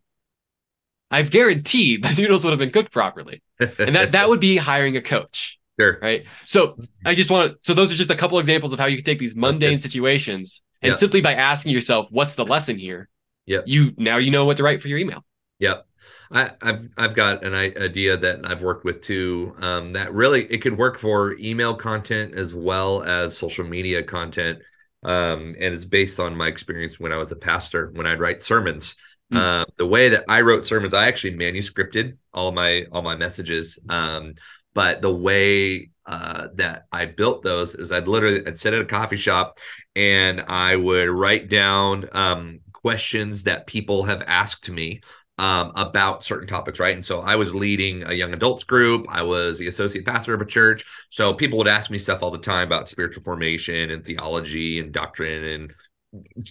I've 1.10 1.32
guaranteed 1.32 2.04
the 2.04 2.13
noodles 2.21 2.43
would 2.43 2.52
have 2.52 2.60
been 2.60 2.71
cooked 2.71 2.91
properly. 2.91 3.41
And 3.60 3.95
that 3.95 4.12
that 4.13 4.30
would 4.30 4.39
be 4.39 4.58
hiring 4.58 4.97
a 4.97 5.02
coach. 5.02 5.60
Sure. 5.80 5.97
Right. 6.02 6.26
So 6.45 6.78
I 7.04 7.15
just 7.15 7.32
want 7.32 7.54
to, 7.54 7.58
so 7.63 7.73
those 7.73 7.91
are 7.91 7.95
just 7.95 8.12
a 8.12 8.15
couple 8.15 8.38
examples 8.38 8.73
of 8.73 8.80
how 8.80 8.86
you 8.86 8.97
can 8.97 9.06
take 9.06 9.17
these 9.19 9.36
mundane 9.36 9.80
situations 9.80 10.62
and 10.84 10.91
Yeah. 10.91 10.97
simply 10.97 11.21
by 11.21 11.34
asking 11.34 11.71
yourself, 11.71 12.08
what's 12.12 12.36
the 12.36 12.45
lesson 12.45 12.78
here? 12.78 13.10
Yeah. 13.47 13.60
You 13.65 13.93
now 13.97 14.17
you 14.17 14.30
know 14.32 14.45
what 14.45 14.58
to 14.58 14.63
write 14.63 14.82
for 14.82 14.88
your 14.88 14.99
email. 14.99 15.26
Yep. 15.60 15.88
I, 16.32 16.52
I've 16.62 16.89
I've 16.98 17.16
got 17.16 17.44
an 17.44 17.54
idea 17.54 18.18
that 18.18 18.50
I've 18.50 18.62
worked 18.62 18.86
with 18.86 19.02
too. 19.02 19.56
Um, 19.60 19.94
that 19.94 20.13
really 20.13 20.46
it 20.46 20.62
could 20.62 20.78
work 20.78 20.98
for 20.98 21.36
email 21.39 21.76
content 21.76 22.34
as 22.36 22.54
well 22.54 23.04
as 23.04 23.38
social 23.38 23.66
media 23.66 24.04
content. 24.04 24.60
Um, 25.04 25.56
and 25.60 25.74
it's 25.74 25.86
based 25.86 26.20
on 26.20 26.36
my 26.36 26.48
experience 26.48 27.00
when 27.00 27.12
I 27.12 27.18
was 27.18 27.32
a 27.32 27.36
pastor 27.36 27.92
when 27.94 28.08
I'd 28.08 28.20
write 28.20 28.42
sermons. 28.42 28.96
Mm. 29.32 29.38
Uh, 29.38 29.66
the 29.78 29.86
way 29.86 30.10
that 30.10 30.24
I 30.28 30.42
wrote 30.42 30.66
sermons, 30.66 30.94
I 30.94 31.08
actually 31.08 31.36
manuscripted 31.36 32.18
all 32.34 32.52
my 32.52 32.86
all 32.92 33.02
my 33.02 33.16
messages. 33.16 33.80
Um, 33.89 34.36
but 34.74 35.02
the 35.02 35.13
way 35.13 35.92
uh, 36.06 36.48
that 36.56 36.86
I 36.92 37.06
built 37.06 37.44
those 37.44 37.76
is 37.76 37.92
I'd 37.92 38.08
literally 38.08 38.46
I'd 38.46 38.60
sit 38.60 38.74
at 38.74 38.82
a 38.82 38.86
coffee 38.86 39.18
shop 39.18 39.60
and 39.96 40.42
I 40.42 40.76
would 40.76 41.10
write 41.10 41.50
down 41.50 42.10
um, 42.13 42.60
questions 42.72 43.44
that 43.44 43.68
people 43.68 44.04
have 44.04 44.24
asked 44.28 44.70
me 44.70 45.02
um, 45.38 45.72
about 45.76 46.24
certain 46.24 46.48
topics, 46.48 46.80
right? 46.80 46.96
And 46.96 47.06
so 47.06 47.22
I 47.22 47.36
was 47.36 47.56
leading 47.56 48.04
a 48.04 48.13
young 48.13 48.34
adults 48.34 48.63
group. 48.63 49.08
I 49.10 49.24
was 49.24 49.58
the 49.58 49.67
associate 49.67 50.06
pastor 50.06 50.34
of 50.34 50.41
a 50.41 50.46
church. 50.46 50.86
So 51.10 51.34
people 51.34 51.58
would 51.58 51.67
ask 51.67 51.89
me 51.89 52.00
stuff 52.00 52.22
all 52.22 52.32
the 52.32 52.38
time 52.38 52.67
about 52.67 52.89
spiritual 52.89 53.24
formation 53.24 53.89
and 53.89 54.06
theology 54.06 54.80
and 54.80 54.91
doctrine 54.91 55.43
and 55.43 55.74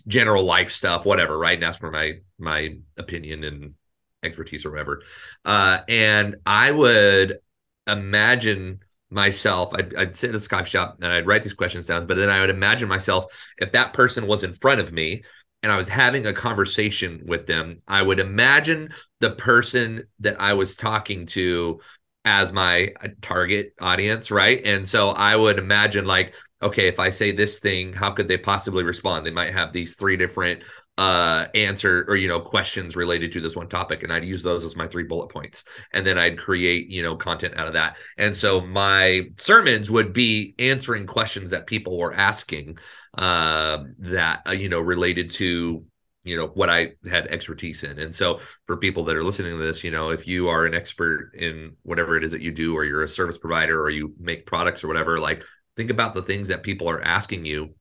general 0.08 0.44
life 0.44 0.72
stuff, 0.72 1.04
whatever, 1.04 1.38
right? 1.38 1.54
And 1.54 1.64
ask 1.64 1.78
for 1.78 1.90
my 1.90 2.14
my 2.38 2.76
opinion 2.96 3.44
and 3.44 3.74
expertise 4.22 4.64
or 4.66 4.70
whatever. 4.70 5.02
Uh, 5.44 5.78
and 5.88 6.36
I 6.44 6.70
would 6.70 7.38
imagine 7.86 8.80
myself, 9.10 9.72
I'd, 9.74 9.94
I'd 9.94 10.16
sit 10.16 10.30
in 10.30 10.36
a 10.36 10.38
Skype 10.38 10.66
shop 10.66 10.96
and 11.00 11.12
I'd 11.12 11.26
write 11.26 11.42
these 11.42 11.52
questions 11.52 11.86
down, 11.86 12.06
but 12.06 12.16
then 12.16 12.30
I 12.30 12.40
would 12.40 12.50
imagine 12.50 12.88
myself 12.88 13.26
if 13.58 13.72
that 13.72 13.92
person 13.92 14.26
was 14.26 14.42
in 14.42 14.54
front 14.54 14.80
of 14.80 14.92
me 14.92 15.22
and 15.62 15.70
I 15.70 15.76
was 15.76 15.88
having 15.88 16.26
a 16.26 16.32
conversation 16.32 17.22
with 17.26 17.46
them, 17.46 17.82
I 17.86 18.02
would 18.02 18.18
imagine 18.18 18.92
the 19.20 19.30
person 19.30 20.04
that 20.20 20.40
I 20.40 20.54
was 20.54 20.76
talking 20.76 21.26
to 21.26 21.80
as 22.24 22.52
my 22.52 22.92
uh, 23.02 23.08
target 23.20 23.74
audience, 23.80 24.30
right? 24.30 24.60
And 24.64 24.88
so 24.88 25.10
I 25.10 25.34
would 25.36 25.58
imagine 25.58 26.04
like, 26.04 26.34
okay, 26.62 26.86
if 26.86 27.00
I 27.00 27.10
say 27.10 27.32
this 27.32 27.58
thing, 27.58 27.92
how 27.92 28.10
could 28.10 28.28
they 28.28 28.38
possibly 28.38 28.84
respond? 28.84 29.26
They 29.26 29.32
might 29.32 29.52
have 29.52 29.72
these 29.72 29.96
three 29.96 30.16
different 30.16 30.62
uh 30.98 31.46
answer 31.54 32.04
or 32.06 32.16
you 32.16 32.28
know 32.28 32.38
questions 32.38 32.96
related 32.96 33.32
to 33.32 33.40
this 33.40 33.56
one 33.56 33.66
topic 33.66 34.02
and 34.02 34.12
I'd 34.12 34.26
use 34.26 34.42
those 34.42 34.62
as 34.62 34.76
my 34.76 34.86
three 34.86 35.04
bullet 35.04 35.28
points 35.28 35.64
and 35.94 36.06
then 36.06 36.18
I'd 36.18 36.36
create 36.38 36.90
you 36.90 37.02
know 37.02 37.16
content 37.16 37.54
out 37.56 37.66
of 37.66 37.72
that 37.72 37.96
and 38.18 38.36
so 38.36 38.60
my 38.60 39.22
sermons 39.38 39.90
would 39.90 40.12
be 40.12 40.54
answering 40.58 41.06
questions 41.06 41.48
that 41.48 41.66
people 41.66 41.96
were 41.96 42.12
asking 42.12 42.76
uh, 43.18 43.84
that 43.98 44.42
uh, 44.48 44.52
you 44.52 44.68
know 44.68 44.80
related 44.80 45.30
to 45.30 45.84
you 46.24 46.36
know 46.36 46.46
what 46.48 46.70
I 46.70 46.92
had 47.08 47.26
expertise 47.26 47.82
in. 47.84 47.98
And 47.98 48.14
so 48.14 48.40
for 48.66 48.76
people 48.76 49.04
that 49.04 49.16
are 49.16 49.24
listening 49.24 49.52
to 49.52 49.64
this, 49.64 49.82
you 49.82 49.90
know, 49.90 50.10
if 50.10 50.26
you 50.26 50.48
are 50.48 50.66
an 50.66 50.74
expert 50.74 51.32
in 51.34 51.76
whatever 51.82 52.16
it 52.16 52.24
is 52.24 52.32
that 52.32 52.42
you 52.42 52.52
do, 52.52 52.74
or 52.74 52.84
you're 52.84 53.02
a 53.02 53.08
service 53.08 53.38
provider, 53.38 53.80
or 53.80 53.90
you 53.90 54.14
make 54.18 54.46
products 54.46 54.84
or 54.84 54.88
whatever, 54.88 55.18
like 55.18 55.42
think 55.76 55.90
about 55.90 56.14
the 56.14 56.22
things 56.22 56.48
that 56.48 56.62
people 56.62 56.88
are 56.88 57.02
asking 57.02 57.44
you 57.44 57.74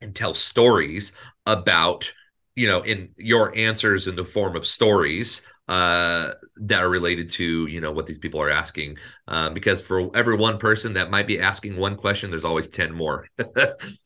and 0.00 0.14
tell 0.14 0.34
stories 0.34 1.12
about 1.46 2.12
you 2.54 2.68
know 2.68 2.82
in 2.82 3.10
your 3.16 3.56
answers 3.56 4.06
in 4.06 4.16
the 4.16 4.24
form 4.24 4.56
of 4.56 4.66
stories 4.66 5.42
uh 5.68 6.32
that 6.56 6.82
are 6.82 6.88
related 6.88 7.30
to 7.30 7.66
you 7.66 7.80
know 7.80 7.92
what 7.92 8.06
these 8.06 8.18
people 8.18 8.40
are 8.40 8.50
asking. 8.50 8.96
Um, 9.26 9.54
because 9.54 9.82
for 9.82 10.14
every 10.16 10.36
one 10.36 10.58
person 10.58 10.94
that 10.94 11.10
might 11.10 11.26
be 11.26 11.40
asking 11.40 11.76
one 11.76 11.96
question 11.96 12.30
there's 12.30 12.44
always 12.44 12.68
10 12.68 12.92
more. 12.94 13.26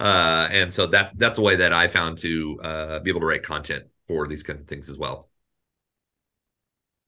Uh 0.00 0.48
and 0.50 0.72
so 0.72 0.86
that 0.88 1.12
that's 1.16 1.36
the 1.36 1.42
way 1.42 1.56
that 1.56 1.72
i 1.72 1.86
found 1.88 2.18
to 2.18 2.60
uh 2.62 2.98
be 3.00 3.10
able 3.10 3.20
to 3.20 3.26
write 3.26 3.42
content 3.44 3.84
for 4.06 4.26
these 4.26 4.42
kinds 4.42 4.60
of 4.60 4.68
things 4.68 4.88
as 4.88 4.98
well. 4.98 5.28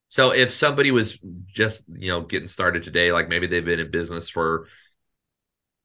So 0.08 0.32
if 0.32 0.52
somebody 0.52 0.90
was 0.90 1.18
just 1.46 1.84
you 1.88 2.08
know 2.08 2.20
getting 2.22 2.48
started 2.48 2.82
today 2.84 3.12
like 3.12 3.28
maybe 3.28 3.46
they've 3.46 3.64
been 3.64 3.80
in 3.80 3.90
business 3.90 4.28
for 4.28 4.68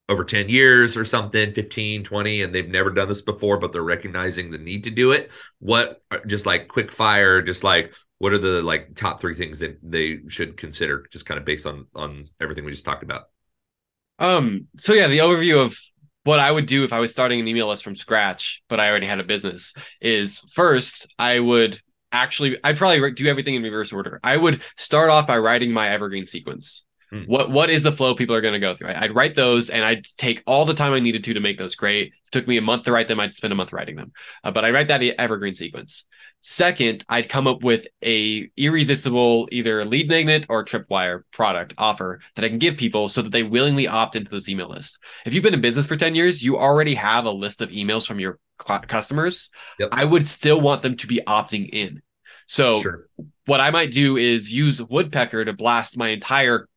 over 0.08 0.24
10 0.24 0.48
years 0.48 0.96
or 0.96 1.04
something 1.04 1.52
15 1.52 2.02
20 2.04 2.42
and 2.42 2.54
they've 2.54 2.68
never 2.68 2.90
done 2.90 3.08
this 3.08 3.22
before 3.22 3.58
but 3.58 3.72
they're 3.72 3.82
recognizing 3.82 4.50
the 4.50 4.58
need 4.58 4.84
to 4.84 4.90
do 4.90 5.12
it 5.12 5.30
what 5.60 6.02
just 6.26 6.46
like 6.46 6.68
quick 6.68 6.90
fire 6.92 7.42
just 7.42 7.62
like 7.62 7.92
what 8.20 8.32
are 8.32 8.38
the 8.38 8.62
like 8.62 8.96
top 8.96 9.20
three 9.20 9.34
things 9.34 9.60
that 9.60 9.78
they 9.82 10.20
should 10.28 10.56
consider 10.56 11.06
just 11.10 11.26
kind 11.26 11.38
of 11.40 11.44
based 11.44 11.66
on 11.66 11.88
on 11.96 12.28
everything 12.40 12.64
we 12.64 12.72
just 12.72 12.86
talked 12.86 13.02
about 13.02 13.24
Um, 14.18 14.68
so 14.78 14.92
yeah, 14.92 15.08
the 15.08 15.18
overview 15.18 15.64
of 15.64 15.76
what 16.24 16.38
I 16.38 16.52
would 16.52 16.66
do 16.66 16.84
if 16.84 16.92
I 16.92 17.00
was 17.00 17.10
starting 17.10 17.40
an 17.40 17.48
email 17.48 17.68
list 17.68 17.82
from 17.82 17.96
scratch, 17.96 18.62
but 18.68 18.78
I 18.78 18.90
already 18.90 19.06
had 19.06 19.20
a 19.20 19.24
business 19.24 19.72
is 20.00 20.40
first 20.52 21.06
I 21.18 21.40
would 21.40 21.80
actually 22.12 22.58
I'd 22.62 22.76
probably 22.76 23.12
do 23.12 23.26
everything 23.26 23.54
in 23.54 23.62
reverse 23.62 23.92
order. 23.92 24.20
I 24.22 24.36
would 24.36 24.62
start 24.76 25.10
off 25.10 25.26
by 25.26 25.38
writing 25.38 25.72
my 25.72 25.88
evergreen 25.88 26.26
sequence. 26.26 26.84
Hmm. 27.10 27.22
What 27.26 27.50
what 27.50 27.70
is 27.70 27.82
the 27.82 27.92
flow 27.92 28.14
people 28.14 28.34
are 28.34 28.40
going 28.40 28.54
to 28.54 28.60
go 28.60 28.74
through? 28.74 28.88
I- 28.88 29.02
I'd 29.02 29.14
write 29.14 29.34
those 29.34 29.68
and 29.68 29.84
I'd 29.84 30.04
take 30.16 30.42
all 30.46 30.64
the 30.64 30.74
time 30.74 30.92
I 30.92 31.00
needed 31.00 31.24
to 31.24 31.34
to 31.34 31.40
make 31.40 31.58
those 31.58 31.74
great. 31.74 32.08
It 32.08 32.30
took 32.30 32.46
me 32.46 32.56
a 32.56 32.62
month 32.62 32.84
to 32.84 32.92
write 32.92 33.08
them. 33.08 33.18
I'd 33.18 33.34
spend 33.34 33.52
a 33.52 33.56
month 33.56 33.72
writing 33.72 33.96
them. 33.96 34.12
Uh, 34.44 34.50
but 34.50 34.64
I 34.64 34.70
write 34.70 34.88
that 34.88 35.02
evergreen 35.02 35.54
sequence. 35.54 36.06
Second, 36.42 37.04
I'd 37.08 37.28
come 37.28 37.46
up 37.46 37.62
with 37.62 37.86
a 38.02 38.50
irresistible 38.56 39.48
either 39.52 39.84
lead 39.84 40.08
magnet 40.08 40.46
or 40.48 40.64
tripwire 40.64 41.22
product 41.32 41.74
offer 41.76 42.20
that 42.34 42.44
I 42.44 42.48
can 42.48 42.58
give 42.58 42.76
people 42.78 43.08
so 43.10 43.20
that 43.20 43.30
they 43.30 43.42
willingly 43.42 43.86
opt 43.86 44.16
into 44.16 44.30
this 44.30 44.48
email 44.48 44.70
list. 44.70 44.98
If 45.26 45.34
you've 45.34 45.42
been 45.42 45.52
in 45.52 45.60
business 45.60 45.86
for 45.86 45.96
10 45.96 46.14
years, 46.14 46.42
you 46.42 46.56
already 46.56 46.94
have 46.94 47.26
a 47.26 47.30
list 47.30 47.60
of 47.60 47.68
emails 47.70 48.06
from 48.06 48.20
your 48.20 48.38
customers. 48.58 49.50
Yep. 49.78 49.90
I 49.92 50.04
would 50.04 50.26
still 50.28 50.60
want 50.60 50.80
them 50.80 50.96
to 50.96 51.06
be 51.06 51.20
opting 51.26 51.68
in. 51.68 52.00
So 52.46 52.80
sure 52.80 53.06
what 53.50 53.60
I 53.60 53.70
might 53.70 53.90
do 53.90 54.16
is 54.16 54.52
use 54.52 54.80
Woodpecker 54.80 55.44
to 55.44 55.52
blast 55.52 55.96
my 55.96 56.10
entire 56.10 56.68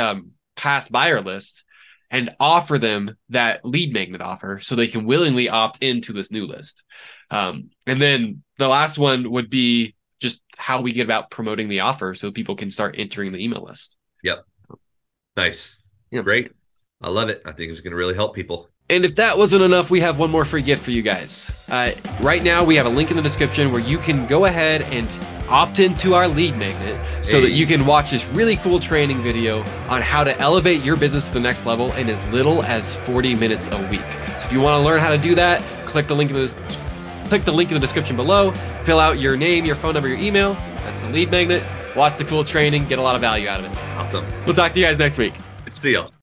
um, 0.00 0.32
past 0.56 0.90
buyer 0.90 1.20
list 1.20 1.64
and 2.10 2.30
offer 2.40 2.78
them 2.78 3.16
that 3.28 3.64
lead 3.64 3.92
magnet 3.92 4.20
offer 4.20 4.60
so 4.60 4.74
they 4.74 4.88
can 4.88 5.04
willingly 5.04 5.48
opt 5.48 5.82
into 5.82 6.12
this 6.12 6.30
new 6.32 6.46
list. 6.46 6.84
Um, 7.30 7.70
and 7.86 8.00
then 8.00 8.42
the 8.56 8.68
last 8.68 8.96
one 8.98 9.30
would 9.30 9.50
be 9.50 9.94
just 10.20 10.40
how 10.56 10.80
we 10.80 10.92
get 10.92 11.04
about 11.04 11.30
promoting 11.30 11.68
the 11.68 11.80
offer 11.80 12.14
so 12.14 12.30
people 12.32 12.56
can 12.56 12.70
start 12.70 12.94
entering 12.98 13.32
the 13.32 13.44
email 13.44 13.64
list. 13.64 13.96
Yep. 14.24 14.44
Nice 15.36 15.78
Yeah. 16.10 16.22
great 16.22 16.50
i 17.00 17.08
love 17.08 17.28
it 17.28 17.40
i 17.44 17.52
think 17.52 17.70
it's 17.70 17.80
going 17.80 17.92
to 17.92 17.96
really 17.96 18.14
help 18.14 18.34
people 18.34 18.68
And 18.90 19.04
if 19.04 19.14
that 19.16 19.38
wasn't 19.38 19.62
enough, 19.62 19.88
we 19.90 20.00
have 20.00 20.18
one 20.18 20.30
more 20.32 20.44
free 20.44 20.62
gift 20.62 20.82
for 20.82 20.90
you 20.90 21.02
guys. 21.02 21.52
Uh, 21.68 21.92
right 22.22 22.42
now, 22.42 22.64
we 22.64 22.74
have 22.76 22.86
a 22.86 22.88
link 22.88 23.10
in 23.10 23.16
the 23.16 23.22
description 23.22 23.70
where 23.70 23.82
you 23.82 23.98
can 23.98 24.26
go 24.26 24.46
ahead 24.46 24.82
and 24.82 25.06
opt 25.48 25.80
into 25.80 26.14
our 26.14 26.28
lead 26.28 26.56
magnet 26.56 26.98
so 27.24 27.40
that 27.40 27.50
you 27.50 27.66
can 27.66 27.86
watch 27.86 28.10
this 28.10 28.24
really 28.28 28.56
cool 28.56 28.78
training 28.78 29.22
video 29.22 29.60
on 29.88 30.02
how 30.02 30.22
to 30.24 30.38
elevate 30.38 30.84
your 30.84 30.96
business 30.96 31.26
to 31.26 31.32
the 31.34 31.40
next 31.40 31.66
level 31.66 31.92
in 31.94 32.08
as 32.08 32.24
little 32.30 32.62
as 32.64 32.94
40 32.94 33.34
minutes 33.34 33.68
a 33.68 33.78
week. 33.88 34.00
So 34.00 34.46
if 34.46 34.52
you 34.52 34.60
want 34.60 34.80
to 34.80 34.86
learn 34.86 35.00
how 35.00 35.10
to 35.10 35.18
do 35.18 35.34
that, 35.34 35.62
click 35.86 36.06
the 36.06 36.14
link 36.14 36.30
in 36.30 36.36
the 36.36 36.54
click 37.28 37.44
the 37.44 37.52
link 37.52 37.70
in 37.70 37.74
the 37.74 37.80
description 37.80 38.16
below, 38.16 38.52
fill 38.84 38.98
out 38.98 39.18
your 39.18 39.36
name, 39.36 39.64
your 39.64 39.76
phone 39.76 39.94
number, 39.94 40.08
your 40.08 40.18
email. 40.18 40.54
That's 40.54 41.02
the 41.02 41.10
lead 41.10 41.30
magnet. 41.30 41.62
Watch 41.96 42.16
the 42.16 42.24
cool 42.24 42.44
training, 42.44 42.86
get 42.86 42.98
a 42.98 43.02
lot 43.02 43.14
of 43.14 43.20
value 43.20 43.48
out 43.48 43.60
of 43.60 43.66
it. 43.66 43.76
awesome 43.96 44.24
We'll 44.46 44.54
talk 44.54 44.72
to 44.72 44.80
you 44.80 44.86
guys 44.86 44.98
next 44.98 45.18
week. 45.18 45.34
see 45.70 45.92
y'all 45.92 46.12